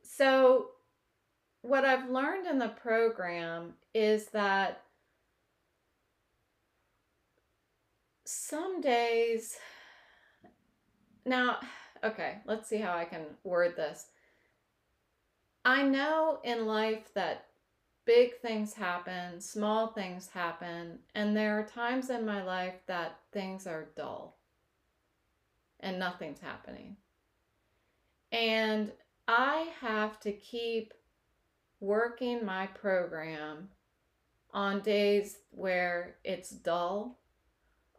so 0.04 0.68
what 1.62 1.84
I've 1.84 2.10
learned 2.10 2.48
in 2.48 2.60
the 2.60 2.70
program 2.70 3.74
is 3.94 4.28
that 4.28 4.84
some 8.26 8.82
days, 8.82 9.58
now, 11.26 11.58
okay, 12.04 12.40
let's 12.46 12.68
see 12.70 12.78
how 12.78 12.94
I 12.96 13.06
can 13.06 13.22
word 13.44 13.76
this. 13.76 14.08
I 15.66 15.84
know 15.84 16.40
in 16.44 16.66
life 16.66 17.14
that 17.14 17.46
big 18.06 18.40
things 18.42 18.74
happen, 18.74 19.42
small 19.42 19.88
things 19.88 20.30
happen, 20.30 21.00
and 21.14 21.36
there 21.36 21.60
are 21.60 21.66
times 21.66 22.10
in 22.10 22.26
my 22.26 22.44
life 22.44 22.76
that 22.88 23.20
things 23.34 23.68
are 23.68 23.90
dull. 23.96 24.38
and 25.80 26.00
nothing's 26.00 26.40
happening. 26.40 26.98
And 28.32 28.92
I 29.28 29.70
have 29.82 30.20
to 30.22 30.32
keep 30.32 30.94
working 31.80 32.46
my 32.46 32.68
program 32.68 33.70
on 34.54 34.82
days 34.82 35.38
where 35.52 36.16
it's 36.24 36.50
dull, 36.50 37.20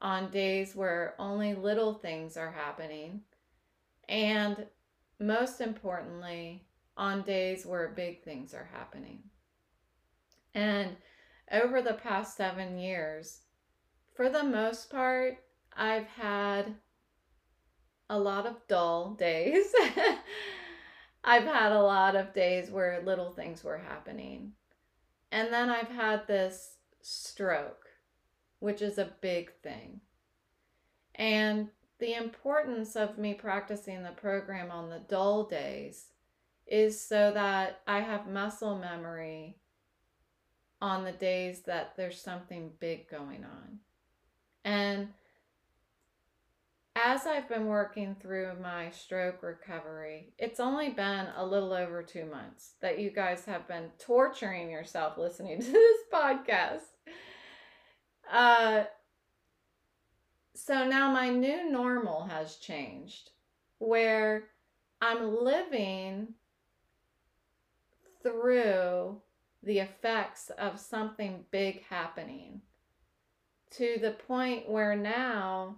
on 0.01 0.31
days 0.31 0.75
where 0.75 1.15
only 1.19 1.55
little 1.55 1.95
things 1.95 2.37
are 2.37 2.51
happening, 2.53 3.23
and 4.09 4.67
most 5.21 5.61
importantly, 5.61 6.65
on 6.97 7.23
days 7.23 7.65
where 7.65 7.89
big 7.89 8.23
things 8.23 8.55
are 8.55 8.69
happening. 8.73 9.23
And 10.55 10.97
over 11.53 11.81
the 11.81 11.95
past 11.95 12.37
seven 12.37 12.79
years, 12.79 13.41
for 14.15 14.29
the 14.29 14.43
most 14.43 14.91
part, 14.91 15.39
I've 15.77 16.07
had 16.07 16.75
a 18.11 18.19
lot 18.19 18.47
of 18.47 18.57
dull 18.67 19.11
days. 19.19 19.73
I've 21.25 21.45
had 21.45 21.73
a 21.73 21.83
lot 21.83 22.17
of 22.17 22.33
days 22.33 22.71
where 22.71 23.03
little 23.05 23.31
things 23.31 23.63
were 23.63 23.79
happening. 23.79 24.53
And 25.31 25.53
then 25.53 25.69
I've 25.69 25.91
had 25.91 26.27
this 26.27 26.77
stroke, 27.03 27.87
which 28.61 28.83
is 28.83 28.99
a 28.99 29.13
big 29.21 29.53
thing. 29.63 30.01
And 31.15 31.69
the 31.99 32.15
importance 32.15 32.97
of 32.97 33.19
me 33.19 33.35
practicing 33.35 34.03
the 34.03 34.11
program 34.11 34.71
on 34.71 34.89
the 34.89 35.03
dull 35.09 35.45
days 35.45 36.07
is 36.67 37.01
so 37.01 37.33
that 37.33 37.81
I 37.87 38.01
have 38.01 38.29
muscle 38.29 38.79
memory 38.79 39.57
on 40.81 41.05
the 41.05 41.13
days 41.13 41.63
that 41.63 41.97
there's 41.97 42.21
something 42.21 42.71
big 42.79 43.11
going 43.11 43.45
on. 43.45 43.79
And 44.65 45.09
as 46.95 47.27
I've 47.27 47.49
been 47.49 47.67
working 47.67 48.17
through 48.21 48.53
my 48.61 48.91
stroke 48.91 49.43
recovery, 49.43 50.33
it's 50.39 50.61
only 50.61 50.91
been 50.91 51.27
a 51.37 51.45
little 51.45 51.73
over 51.73 52.03
two 52.03 52.27
months 52.27 52.73
that 52.81 52.99
you 52.99 53.11
guys 53.11 53.45
have 53.45 53.67
been 53.69 53.91
torturing 53.99 54.71
yourself 54.71 55.17
listening 55.17 55.61
to 55.63 55.73
this 55.73 55.99
podcast. 56.13 56.81
Uh, 58.31 58.85
so 60.59 60.87
now 60.87 61.11
my 61.11 61.29
new 61.31 61.71
normal 61.71 62.25
has 62.25 62.57
changed 62.57 63.31
where 63.79 64.49
I'm 65.01 65.45
living 65.45 66.35
through 68.23 69.21
the 69.63 69.79
effects 69.79 70.51
of 70.59 70.81
something 70.81 71.45
big 71.53 71.85
happening 71.85 72.61
to 73.71 73.99
the 74.01 74.11
point 74.11 74.69
where 74.69 74.97
now 74.97 75.77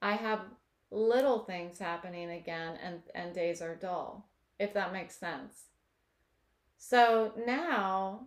I 0.00 0.12
have 0.12 0.40
little 0.92 1.40
things 1.40 1.80
happening 1.80 2.30
again 2.30 2.78
and, 2.82 3.00
and 3.12 3.34
days 3.34 3.60
are 3.60 3.74
dull, 3.74 4.28
if 4.60 4.72
that 4.74 4.92
makes 4.92 5.16
sense. 5.16 5.64
So 6.76 7.32
now, 7.44 8.26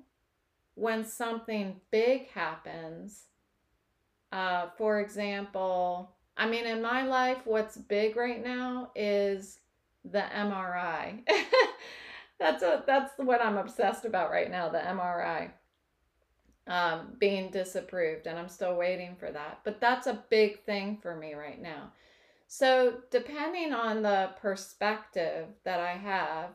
when 0.75 1.05
something 1.05 1.79
big 1.89 2.27
happens, 2.31 3.27
uh, 4.31 4.67
for 4.77 4.99
example, 4.99 6.11
I 6.37 6.47
mean, 6.47 6.65
in 6.65 6.81
my 6.81 7.03
life, 7.03 7.39
what's 7.45 7.77
big 7.77 8.15
right 8.15 8.43
now 8.43 8.91
is 8.95 9.59
the 10.05 10.23
MRI. 10.35 11.23
that's 12.39 12.63
a, 12.63 12.83
that's 12.87 13.13
what 13.17 13.43
I'm 13.43 13.57
obsessed 13.57 14.05
about 14.05 14.31
right 14.31 14.49
now, 14.49 14.69
the 14.69 14.79
MRI 14.79 15.51
um, 16.67 17.13
being 17.19 17.51
disapproved, 17.51 18.27
and 18.27 18.37
I'm 18.37 18.47
still 18.47 18.75
waiting 18.75 19.15
for 19.15 19.31
that. 19.31 19.59
But 19.63 19.81
that's 19.81 20.07
a 20.07 20.23
big 20.29 20.63
thing 20.63 20.97
for 21.01 21.15
me 21.15 21.33
right 21.33 21.61
now. 21.61 21.91
So, 22.47 22.95
depending 23.09 23.73
on 23.73 24.01
the 24.01 24.31
perspective 24.41 25.47
that 25.63 25.79
I 25.79 25.91
have 25.93 26.49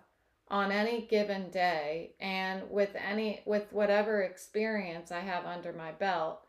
on 0.49 0.71
any 0.71 1.07
given 1.07 1.51
day 1.51 2.13
and 2.21 2.63
with 2.71 2.91
any 2.95 3.43
with 3.47 3.73
whatever 3.73 4.23
experience 4.23 5.11
I 5.11 5.21
have 5.21 5.45
under 5.45 5.73
my 5.73 5.93
belt, 5.93 6.46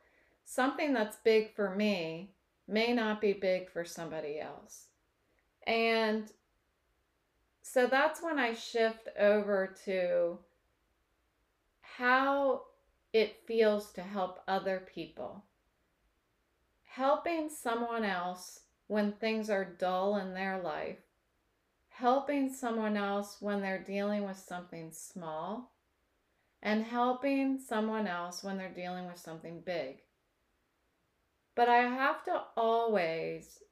something 0.49 0.93
that's 0.93 1.17
big 1.17 1.53
for 1.53 1.75
me 1.75 2.31
may 2.69 2.93
not 2.93 3.19
be 3.19 3.33
big 3.33 3.69
for 3.69 3.83
somebody 3.83 4.39
else. 4.39 4.85
And 5.67 6.31
so 7.61 7.85
that's 7.85 8.23
when 8.23 8.39
I 8.39 8.53
shift 8.53 9.09
over 9.19 9.75
to 9.83 10.39
how 11.81 12.61
it 13.11 13.41
feels 13.45 13.91
to 13.91 14.01
help 14.01 14.39
other 14.47 14.87
people. 14.95 15.43
Helping 16.85 17.49
someone 17.49 18.05
else 18.05 18.61
when 18.87 19.11
things 19.11 19.49
are 19.49 19.75
dull 19.77 20.15
in 20.15 20.33
their 20.33 20.61
life, 20.61 20.99
helping 21.89 22.49
someone 22.49 22.95
else 22.95 23.35
when 23.41 23.61
they're 23.61 23.83
dealing 23.83 24.25
with 24.25 24.37
something 24.37 24.91
small, 24.93 25.73
and 26.63 26.85
helping 26.85 27.59
someone 27.59 28.07
else 28.07 28.45
when 28.45 28.57
they're 28.57 28.73
dealing 28.73 29.07
with 29.07 29.19
something 29.19 29.61
big. 29.65 29.97
But 31.57 31.69
I 31.69 31.79
have 31.79 32.23
to 32.25 32.43
always 32.55 33.63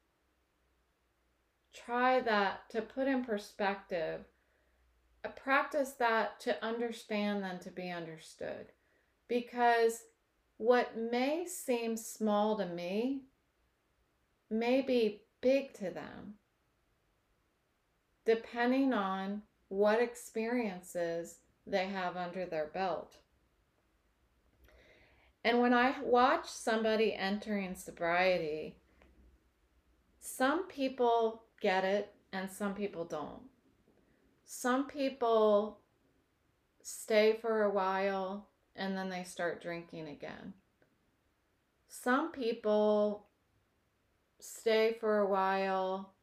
try 1.72 2.20
that 2.20 2.68
to 2.72 2.82
put 2.82 3.08
in 3.08 3.24
perspective, 3.24 4.26
practice 5.36 5.92
that 6.00 6.40
to 6.40 6.66
understand 6.66 7.44
than 7.44 7.60
to 7.60 7.70
be 7.70 7.92
understood 7.92 8.72
because 9.28 10.02
what 10.58 10.98
may 10.98 11.46
seem 11.46 11.96
small 11.96 12.58
to 12.58 12.66
me 12.66 13.22
may 14.50 14.82
be 14.82 15.22
big 15.42 15.74
to 15.76 15.92
them, 15.92 16.36
depending 18.26 18.94
on 18.94 19.44
what 19.68 20.02
experiences 20.02 21.38
they 21.68 21.86
have 21.86 22.18
under 22.18 22.48
their 22.48 22.68
belt. 22.74 23.18
And 25.46 25.60
when 25.60 25.76
I 25.76 25.94
watch 26.02 26.48
somebody 26.48 27.14
entering 27.14 27.76
sobriety, 27.76 28.78
some 30.20 30.68
people 30.68 31.44
get 31.62 31.86
it 31.86 32.16
and 32.34 32.50
some 32.50 32.74
people 32.74 33.06
don't. 33.06 33.44
Some 34.44 34.88
people 34.88 35.82
stay 36.82 37.38
for 37.40 37.62
a 37.62 37.70
while 37.70 38.48
and 38.76 38.98
then 38.98 39.12
they 39.12 39.24
start 39.24 39.62
drinking 39.62 40.08
again. 40.08 40.54
Some 41.90 42.32
people 42.32 43.28
stay 44.40 44.98
for 45.00 45.20
a 45.20 45.30
while, 45.30 46.16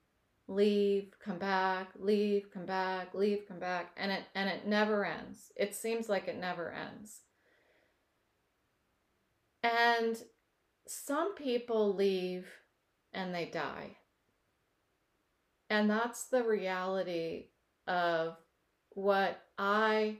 leave, 0.48 1.12
come 1.24 1.38
back, 1.38 1.90
leave, 1.96 2.50
come 2.52 2.66
back, 2.66 3.14
leave, 3.14 3.46
come 3.46 3.60
back, 3.60 3.92
and 3.96 4.10
it 4.10 4.24
and 4.34 4.48
it 4.48 4.66
never 4.66 5.04
ends. 5.04 5.52
It 5.54 5.76
seems 5.76 6.08
like 6.08 6.26
it 6.26 6.40
never 6.40 6.72
ends. 6.72 7.20
And 9.62 10.16
some 10.86 11.34
people 11.34 11.94
leave 11.94 12.46
and 13.12 13.34
they 13.34 13.46
die. 13.46 13.96
And 15.70 15.88
that's 15.88 16.24
the 16.24 16.42
reality 16.42 17.46
of 17.86 18.36
what 18.90 19.42
I 19.58 20.18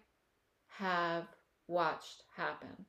have 0.78 1.26
watched 1.66 2.24
happen. 2.36 2.86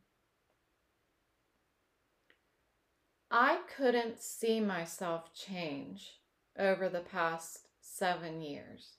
I 3.29 3.61
couldn't 3.75 4.21
see 4.21 4.59
myself 4.59 5.33
change 5.33 6.19
over 6.57 6.87
the 6.87 6.99
past 7.01 7.67
seven 7.81 8.41
years. 8.41 8.97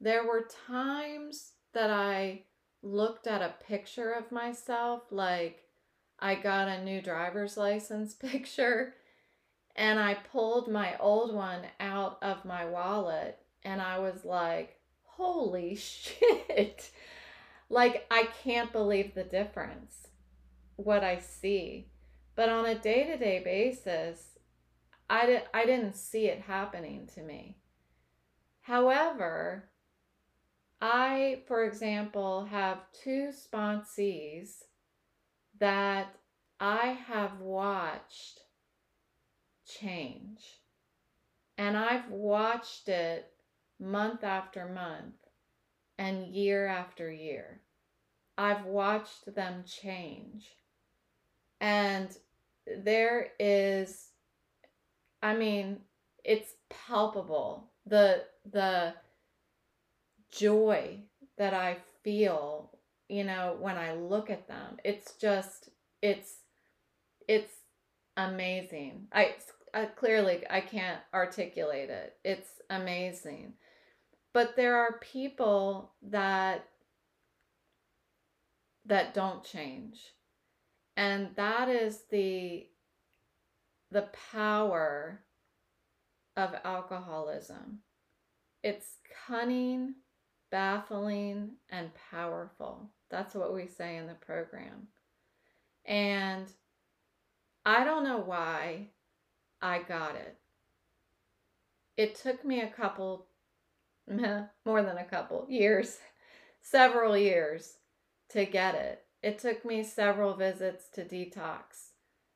There 0.00 0.26
were 0.26 0.46
times 0.66 1.52
that 1.72 1.90
I 1.90 2.42
looked 2.82 3.26
at 3.26 3.40
a 3.40 3.54
picture 3.66 4.12
of 4.12 4.30
myself, 4.30 5.04
like 5.10 5.65
I 6.18 6.34
got 6.34 6.68
a 6.68 6.82
new 6.82 7.00
driver's 7.02 7.56
license 7.56 8.14
picture, 8.14 8.94
and 9.74 9.98
I 9.98 10.14
pulled 10.14 10.70
my 10.70 10.96
old 10.98 11.34
one 11.34 11.62
out 11.80 12.18
of 12.22 12.44
my 12.44 12.64
wallet, 12.66 13.38
and 13.62 13.80
I 13.80 13.98
was 13.98 14.24
like, 14.24 14.78
holy 15.02 15.74
shit. 15.76 16.90
Like, 17.68 18.06
I 18.10 18.28
can't 18.42 18.72
believe 18.72 19.14
the 19.14 19.24
difference, 19.24 20.08
what 20.76 21.02
I 21.02 21.18
see. 21.18 21.88
But 22.36 22.48
on 22.48 22.66
a 22.66 22.78
day 22.78 23.04
to 23.04 23.16
day 23.16 23.40
basis, 23.42 24.38
I, 25.08 25.26
di- 25.26 25.44
I 25.52 25.64
didn't 25.64 25.96
see 25.96 26.26
it 26.26 26.42
happening 26.42 27.08
to 27.14 27.22
me. 27.22 27.56
However, 28.60 29.70
I, 30.80 31.42
for 31.46 31.64
example, 31.64 32.44
have 32.44 32.78
two 32.92 33.30
sponsees 33.32 34.64
that 35.58 36.14
I 36.60 36.98
have 37.06 37.40
watched 37.40 38.40
change. 39.66 40.40
And 41.58 41.76
I've 41.76 42.10
watched 42.10 42.88
it 42.88 43.30
month 43.80 44.24
after 44.24 44.68
month 44.68 45.14
and 45.98 46.26
year 46.26 46.66
after 46.66 47.10
year. 47.10 47.60
I've 48.38 48.64
watched 48.66 49.34
them 49.34 49.64
change. 49.66 50.50
And 51.60 52.14
there 52.66 53.28
is, 53.38 54.10
I 55.22 55.34
mean, 55.34 55.78
it's 56.24 56.52
palpable. 56.68 57.70
The 57.86 58.24
the 58.50 58.94
joy 60.30 60.98
that 61.38 61.54
I 61.54 61.78
feel, 62.02 62.75
you 63.08 63.24
know, 63.24 63.56
when 63.60 63.76
I 63.76 63.94
look 63.94 64.30
at 64.30 64.48
them. 64.48 64.78
It's 64.84 65.14
just 65.14 65.70
it's 66.02 66.36
it's 67.28 67.52
amazing. 68.16 69.08
I, 69.12 69.34
I 69.74 69.86
clearly 69.86 70.44
I 70.48 70.60
can't 70.60 71.00
articulate 71.12 71.90
it. 71.90 72.16
It's 72.24 72.48
amazing. 72.70 73.54
But 74.32 74.56
there 74.56 74.76
are 74.76 74.98
people 75.00 75.92
that 76.02 76.68
that 78.86 79.14
don't 79.14 79.44
change. 79.44 79.98
And 80.96 81.30
that 81.36 81.68
is 81.68 82.02
the 82.10 82.66
the 83.90 84.08
power 84.32 85.20
of 86.36 86.54
alcoholism. 86.64 87.78
It's 88.62 88.96
cunning, 89.26 89.94
baffling, 90.50 91.52
and 91.70 91.90
powerful. 92.10 92.90
That's 93.10 93.34
what 93.34 93.54
we 93.54 93.66
say 93.66 93.96
in 93.96 94.06
the 94.06 94.14
program. 94.14 94.88
And 95.84 96.46
I 97.64 97.84
don't 97.84 98.04
know 98.04 98.18
why 98.18 98.88
I 99.62 99.80
got 99.80 100.16
it. 100.16 100.36
It 101.96 102.14
took 102.16 102.44
me 102.44 102.60
a 102.60 102.68
couple, 102.68 103.26
more 104.08 104.82
than 104.82 104.98
a 104.98 105.04
couple 105.04 105.46
years, 105.48 105.98
several 106.60 107.16
years 107.16 107.78
to 108.30 108.44
get 108.44 108.74
it. 108.74 109.02
It 109.22 109.38
took 109.38 109.64
me 109.64 109.82
several 109.82 110.34
visits 110.34 110.84
to 110.94 111.04
detox. 111.04 111.90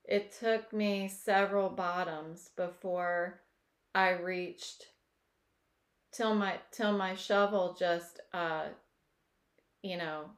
It 0.04 0.32
took 0.32 0.72
me 0.72 1.08
several 1.08 1.68
bottoms 1.68 2.50
before 2.56 3.42
I 3.94 4.10
reached 4.10 4.86
till 6.12 6.34
my 6.34 6.58
till 6.72 6.96
my 6.96 7.14
shovel 7.14 7.76
just 7.78 8.20
uh 8.32 8.64
you 9.82 9.96
know 9.96 10.30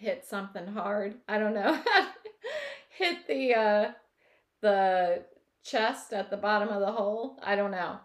hit 0.00 0.24
something 0.24 0.66
hard. 0.66 1.14
I 1.28 1.38
don't 1.38 1.54
know. 1.54 1.78
hit 2.98 3.26
the 3.28 3.54
uh 3.54 3.92
the 4.62 5.24
chest 5.62 6.12
at 6.12 6.30
the 6.30 6.38
bottom 6.38 6.70
of 6.70 6.80
the 6.80 6.90
hole. 6.90 7.38
I 7.42 7.54
don't 7.54 7.70
know. 7.70 7.98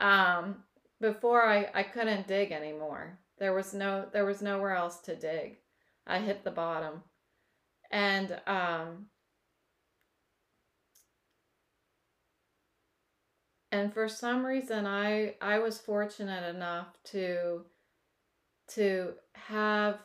Um 0.00 0.64
before 1.00 1.44
I 1.44 1.70
I 1.72 1.84
couldn't 1.84 2.26
dig 2.26 2.50
anymore. 2.50 3.20
There 3.38 3.54
was 3.54 3.72
no 3.72 4.06
there 4.12 4.24
was 4.24 4.42
nowhere 4.42 4.74
else 4.74 4.98
to 5.02 5.14
dig. 5.14 5.58
I 6.06 6.18
hit 6.18 6.42
the 6.42 6.50
bottom. 6.50 7.04
And 7.92 8.40
um 8.48 9.06
and 13.70 13.94
for 13.94 14.08
some 14.08 14.44
reason 14.44 14.86
I 14.86 15.36
I 15.40 15.60
was 15.60 15.78
fortunate 15.78 16.52
enough 16.52 16.88
to 17.12 17.64
to 18.70 19.12
have 19.34 20.00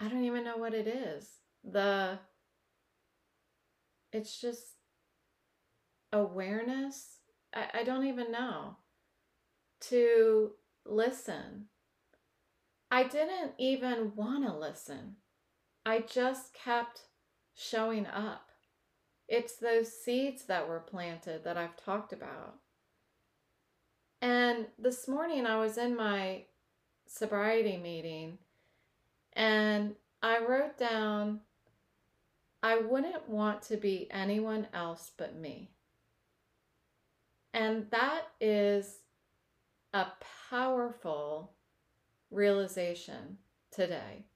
I 0.00 0.08
don't 0.08 0.24
even 0.24 0.44
know 0.44 0.56
what 0.56 0.72
it 0.72 0.86
is. 0.86 1.28
The 1.62 2.18
it's 4.12 4.40
just 4.40 4.64
awareness. 6.12 7.18
I, 7.54 7.80
I 7.80 7.84
don't 7.84 8.06
even 8.06 8.32
know. 8.32 8.76
To 9.88 10.52
listen. 10.86 11.66
I 12.90 13.04
didn't 13.04 13.52
even 13.58 14.12
want 14.16 14.44
to 14.46 14.56
listen. 14.56 15.16
I 15.86 16.00
just 16.00 16.54
kept 16.54 17.02
showing 17.54 18.06
up. 18.06 18.48
It's 19.28 19.56
those 19.56 19.92
seeds 19.92 20.44
that 20.46 20.68
were 20.68 20.80
planted 20.80 21.44
that 21.44 21.56
I've 21.56 21.76
talked 21.76 22.12
about. 22.12 22.56
And 24.20 24.66
this 24.78 25.06
morning 25.06 25.46
I 25.46 25.58
was 25.58 25.78
in 25.78 25.96
my 25.96 26.44
sobriety 27.06 27.76
meeting 27.76 28.38
and 29.34 29.94
I 30.22 30.40
wrote 30.40 30.78
down 30.78 31.40
I 32.62 32.76
wouldn't 32.76 33.28
want 33.28 33.62
to 33.62 33.76
be 33.76 34.06
anyone 34.10 34.66
else 34.74 35.12
but 35.16 35.34
me. 35.34 35.70
And 37.54 37.86
that 37.90 38.24
is 38.40 38.98
a 39.94 40.06
powerful 40.50 41.52
realization 42.30 43.38
today 43.72 44.26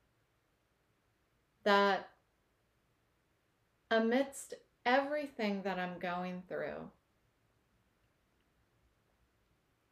that 1.65 2.09
amidst 3.91 4.55
everything 4.87 5.63
that 5.63 5.79
I'm 5.79 5.99
going 5.99 6.43
through, 6.49 6.91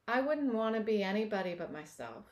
I 0.09 0.21
wouldn't 0.21 0.55
want 0.55 0.75
to 0.75 0.81
be 0.81 1.03
anybody 1.03 1.55
but 1.55 1.73
myself. 1.73 2.25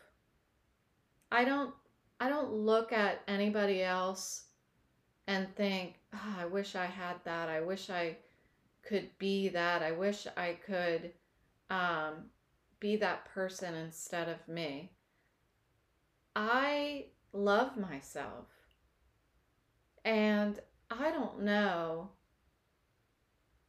I 1.30 1.44
don't 1.44 1.72
I 2.20 2.28
don't 2.28 2.52
look 2.52 2.92
at 2.92 3.22
anybody 3.26 3.82
else 3.82 4.44
and 5.26 5.48
think, 5.56 5.94
oh, 6.12 6.36
I 6.38 6.44
wish 6.44 6.76
I 6.76 6.84
had 6.84 7.16
that. 7.24 7.48
I 7.48 7.62
wish 7.62 7.88
I 7.88 8.18
could 8.82 9.08
be 9.18 9.48
that. 9.48 9.82
I 9.82 9.92
wish 9.92 10.26
I 10.36 10.58
could 10.66 11.12
um, 11.70 12.26
be 12.78 12.96
that 12.96 13.24
person 13.24 13.74
instead 13.74 14.28
of 14.28 14.46
me. 14.46 14.92
I 16.36 17.06
love 17.32 17.78
myself. 17.78 18.46
And 20.04 20.60
I 20.90 21.10
don't 21.10 21.42
know 21.42 22.10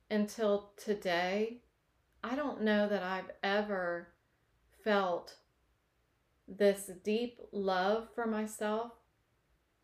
until 0.09 0.71
today, 0.75 1.61
I 2.23 2.35
don't 2.35 2.61
know 2.61 2.89
that 2.89 3.03
I've 3.03 3.31
ever 3.43 4.09
felt 4.83 5.35
this 6.57 6.91
deep 7.03 7.39
love 7.51 8.07
for 8.13 8.27
myself 8.27 8.91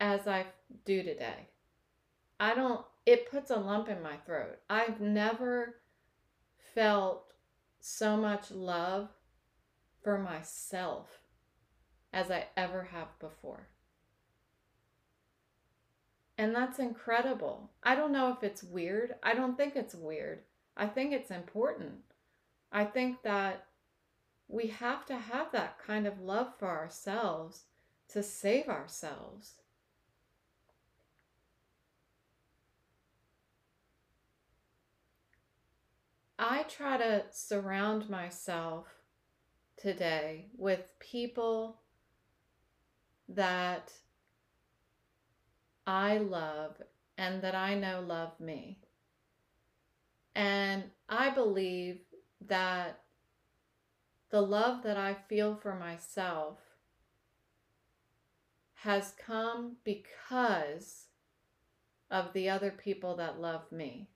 as 0.00 0.26
I 0.26 0.46
do 0.84 1.02
today. 1.02 1.48
I 2.38 2.54
don't, 2.54 2.84
it 3.06 3.30
puts 3.30 3.50
a 3.50 3.56
lump 3.56 3.88
in 3.88 4.02
my 4.02 4.16
throat. 4.26 4.58
I've 4.68 5.00
never 5.00 5.76
felt 6.74 7.32
so 7.80 8.16
much 8.16 8.50
love 8.50 9.08
for 10.02 10.18
myself 10.18 11.08
as 12.12 12.30
I 12.30 12.46
ever 12.56 12.84
have 12.92 13.18
before. 13.18 13.68
And 16.36 16.54
that's 16.54 16.78
incredible. 16.78 17.70
I 17.82 17.96
don't 17.96 18.12
know 18.12 18.30
if 18.30 18.44
it's 18.44 18.62
weird. 18.62 19.16
I 19.22 19.34
don't 19.34 19.56
think 19.56 19.74
it's 19.74 19.94
weird. 19.94 20.40
I 20.76 20.86
think 20.86 21.12
it's 21.12 21.32
important. 21.32 21.96
I 22.70 22.84
think 22.84 23.22
that 23.22 23.66
we 24.48 24.68
have 24.68 25.04
to 25.06 25.16
have 25.16 25.52
that 25.52 25.78
kind 25.78 26.06
of 26.06 26.20
love 26.20 26.56
for 26.58 26.68
ourselves 26.68 27.64
to 28.08 28.22
save 28.22 28.68
ourselves. 28.68 29.52
I 36.38 36.62
try 36.62 36.96
to 36.96 37.24
surround 37.30 38.08
myself 38.08 38.86
today 39.76 40.46
with 40.56 40.98
people 40.98 41.80
that 43.28 43.92
I 45.86 46.18
love 46.18 46.80
and 47.18 47.42
that 47.42 47.54
I 47.54 47.74
know 47.74 48.00
love 48.06 48.38
me. 48.38 48.78
And 50.34 50.84
I 51.08 51.30
believe 51.30 51.98
that 52.46 53.00
the 54.30 54.40
love 54.40 54.82
that 54.82 54.96
I 54.96 55.14
feel 55.14 55.54
for 55.54 55.74
myself 55.74 56.58
has 58.74 59.14
come 59.24 59.76
because 59.84 61.06
of 62.10 62.32
the 62.32 62.48
other 62.48 62.70
people 62.70 63.16
that 63.16 63.40
love 63.40 63.70
me. 63.72 64.08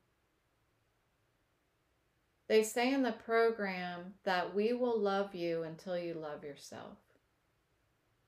They 2.48 2.62
say 2.62 2.92
in 2.92 3.03
the 3.03 3.12
program 3.12 4.14
that 4.25 4.55
we 4.55 4.72
will 4.72 4.98
love 4.98 5.35
you 5.35 5.62
until 5.62 5.96
you 5.96 6.14
love 6.14 6.44
yourself. 6.44 6.98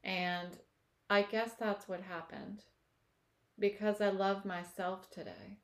And 0.02 0.58
I 1.10 1.22
guess 1.22 1.52
that's 1.58 1.88
what 1.88 2.00
happened 2.00 2.64
because 3.58 4.00
I 4.00 4.08
love 4.08 4.44
myself 4.44 5.10
today. 5.10 5.58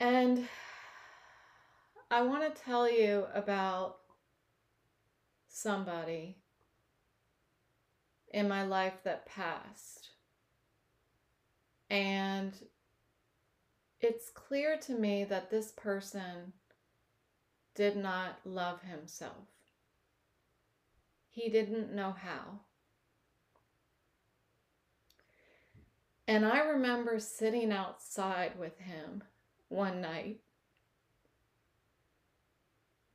And 0.00 0.48
I 2.10 2.22
want 2.22 2.54
to 2.54 2.62
tell 2.62 2.90
you 2.90 3.26
about 3.34 3.96
somebody 5.48 6.38
in 8.32 8.48
my 8.48 8.64
life 8.64 9.02
that 9.04 9.26
passed. 9.26 10.10
And 11.88 12.52
it's 14.00 14.30
clear 14.30 14.76
to 14.78 14.92
me 14.92 15.24
that 15.24 15.50
this 15.50 15.72
person 15.72 16.52
did 17.74 17.96
not 17.96 18.38
love 18.44 18.82
himself. 18.82 19.48
He 21.30 21.48
didn't 21.48 21.94
know 21.94 22.14
how. 22.16 22.60
And 26.26 26.46
I 26.46 26.60
remember 26.60 27.18
sitting 27.18 27.70
outside 27.70 28.58
with 28.58 28.78
him 28.78 29.22
one 29.68 30.00
night. 30.00 30.40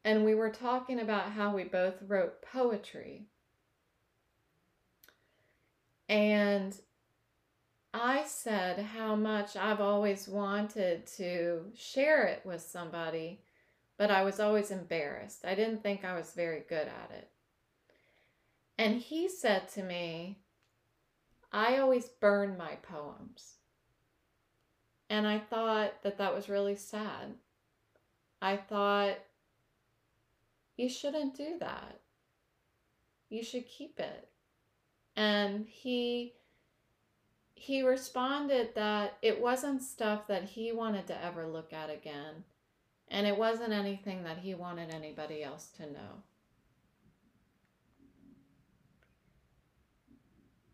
And 0.04 0.24
we 0.24 0.34
were 0.34 0.50
talking 0.50 1.00
about 1.00 1.32
how 1.32 1.54
we 1.54 1.64
both 1.64 1.96
wrote 2.08 2.42
poetry. 2.42 3.28
And 6.08 6.76
I 7.94 8.24
said 8.26 8.80
how 8.80 9.16
much 9.16 9.56
I've 9.56 9.82
always 9.82 10.28
wanted 10.28 11.08
to 11.18 11.66
share 11.76 12.26
it 12.26 12.42
with 12.46 12.62
somebody, 12.62 13.42
but 13.98 14.12
I 14.12 14.24
was 14.24 14.40
always 14.40 14.72
embarrassed. 14.72 15.44
I 15.46 15.56
didn't 15.56 15.84
think 15.84 16.06
I 16.06 16.16
was 16.16 16.32
very 16.32 16.64
good 16.68 16.88
at 16.88 17.12
it. 17.14 17.30
And 18.78 19.02
he 19.02 19.28
said 19.28 19.68
to 19.70 19.84
me, 19.84 20.38
I 21.52 21.78
always 21.78 22.08
burn 22.08 22.58
my 22.58 22.76
poems. 22.82 23.56
And 25.10 25.28
I 25.28 25.40
thought 25.40 26.04
that 26.04 26.20
that 26.20 26.34
was 26.34 26.48
really 26.48 26.76
sad. 26.76 27.34
I 28.42 28.56
thought, 28.56 29.18
you 30.80 30.88
shouldn't 30.88 31.36
do 31.36 31.58
that. 31.60 32.00
You 33.30 33.44
should 33.44 33.68
keep 33.68 34.00
it. 34.00 34.30
And 35.18 35.66
he 35.68 36.34
he 37.54 37.82
responded 37.82 38.70
that 38.76 39.18
it 39.22 39.42
wasn't 39.42 39.84
stuff 39.84 40.28
that 40.28 40.46
he 40.46 40.72
wanted 40.72 41.06
to 41.08 41.26
ever 41.26 41.46
look 41.46 41.74
at 41.74 41.90
again, 41.90 42.46
and 43.10 43.28
it 43.28 43.38
wasn't 43.38 43.74
anything 43.74 44.24
that 44.24 44.38
he 44.38 44.56
wanted 44.56 44.94
anybody 44.94 45.44
else 45.44 45.68
to 45.76 45.84
know. 45.84 46.24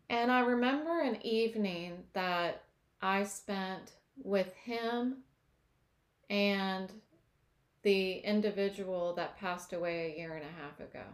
And 0.08 0.30
I 0.30 0.40
remember 0.40 1.00
an 1.00 1.18
evening 1.26 2.04
that 2.12 2.62
I 3.02 3.24
spent 3.24 3.90
with 4.22 4.54
him 4.54 5.24
and 6.30 6.92
the 7.86 8.18
individual 8.18 9.14
that 9.14 9.38
passed 9.38 9.72
away 9.72 10.12
a 10.12 10.18
year 10.18 10.34
and 10.34 10.42
a 10.42 10.60
half 10.60 10.80
ago. 10.80 11.04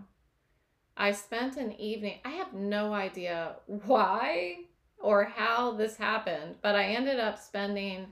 I 0.96 1.12
spent 1.12 1.58
an 1.58 1.78
evening, 1.78 2.20
I 2.24 2.30
have 2.30 2.54
no 2.54 2.94
idea 2.94 3.56
why 3.66 4.61
or 4.98 5.24
how 5.24 5.72
this 5.72 5.98
happened, 5.98 6.54
but 6.62 6.74
I 6.74 6.85
ended 6.85 7.20
up 7.20 7.38
spending 7.38 8.06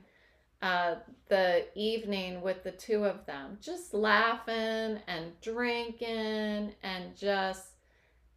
uh, 0.61 0.97
the 1.27 1.65
evening 1.73 2.43
with 2.43 2.61
the 2.61 2.69
two 2.69 3.03
of 3.03 3.25
them, 3.25 3.57
just 3.59 3.95
laughing 3.95 4.99
and 5.07 5.41
drinking 5.41 6.75
and 6.83 7.17
just 7.17 7.77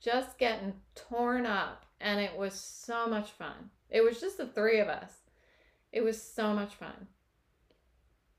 just 0.01 0.39
getting 0.39 0.73
torn 0.95 1.45
up 1.45 1.85
and 2.01 2.19
it 2.19 2.35
was 2.35 2.55
so 2.55 3.07
much 3.07 3.33
fun. 3.33 3.69
It 3.91 4.03
was 4.03 4.23
just 4.23 4.39
the 4.39 4.47
three 4.47 4.81
of 4.81 4.89
us. 4.89 5.13
It 5.93 6.03
was 6.03 6.21
so 6.21 6.55
much 6.55 6.75
fun. 6.77 7.09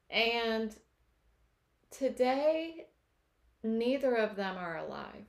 And 0.09 0.75
today, 1.97 2.87
neither 3.63 4.15
of 4.15 4.35
them 4.35 4.57
are 4.57 4.77
alive. 4.77 5.25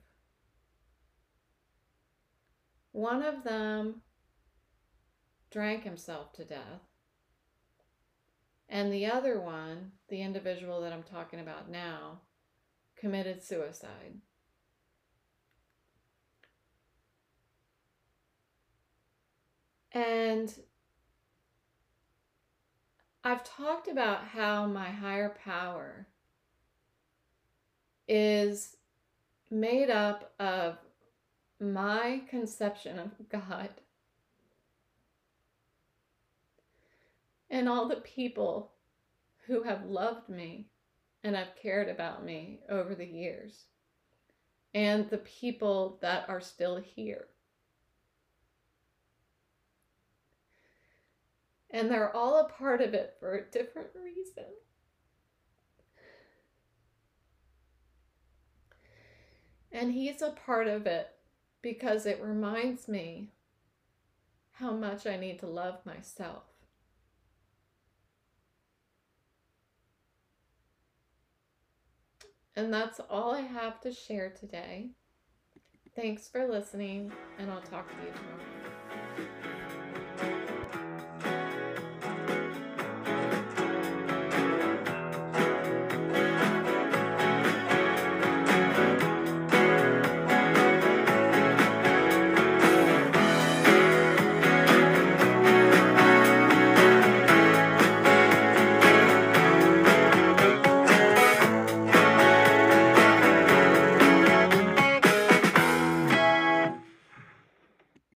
One 2.91 3.23
of 3.23 3.43
them 3.43 4.01
drank 5.51 5.83
himself 5.83 6.33
to 6.33 6.45
death. 6.45 6.81
And 8.69 8.91
the 8.91 9.05
other 9.05 9.39
one, 9.39 9.91
the 10.09 10.21
individual 10.21 10.81
that 10.81 10.91
I'm 10.91 11.03
talking 11.03 11.39
about 11.39 11.69
now, 11.69 12.21
committed 12.97 13.41
suicide. 13.41 14.19
And 19.91 20.53
I've 23.23 23.43
talked 23.43 23.87
about 23.87 24.25
how 24.25 24.67
my 24.67 24.89
higher 24.89 25.35
power 25.43 26.07
is 28.07 28.77
made 29.49 29.89
up 29.89 30.33
of 30.39 30.77
my 31.59 32.21
conception 32.29 32.99
of 32.99 33.11
God 33.29 33.69
and 37.49 37.67
all 37.67 37.87
the 37.87 37.97
people 37.97 38.71
who 39.45 39.63
have 39.63 39.85
loved 39.85 40.29
me 40.29 40.67
and 41.23 41.35
have 41.35 41.55
cared 41.61 41.89
about 41.89 42.23
me 42.23 42.59
over 42.69 42.93
the 42.93 43.05
years, 43.05 43.65
and 44.73 45.09
the 45.09 45.17
people 45.17 45.97
that 46.01 46.29
are 46.29 46.39
still 46.39 46.77
here. 46.77 47.27
And 51.71 51.89
they're 51.89 52.15
all 52.15 52.39
a 52.39 52.49
part 52.49 52.81
of 52.81 52.93
it 52.93 53.15
for 53.19 53.35
a 53.35 53.51
different 53.51 53.89
reason. 53.95 54.45
And 59.77 59.93
he's 59.93 60.23
a 60.23 60.31
part 60.31 60.67
of 60.67 60.87
it 60.87 61.11
because 61.61 62.07
it 62.07 62.19
reminds 62.19 62.87
me 62.87 63.29
how 64.53 64.71
much 64.71 65.05
I 65.05 65.17
need 65.17 65.37
to 65.41 65.45
love 65.45 65.85
myself. 65.85 66.45
And 72.55 72.73
that's 72.73 72.99
all 73.07 73.35
I 73.35 73.41
have 73.41 73.79
to 73.81 73.93
share 73.93 74.31
today. 74.31 74.89
Thanks 75.95 76.27
for 76.27 76.47
listening, 76.47 77.11
and 77.37 77.51
I'll 77.51 77.61
talk 77.61 77.87
to 77.87 77.95
you 78.03 78.11
tomorrow. 78.15 79.56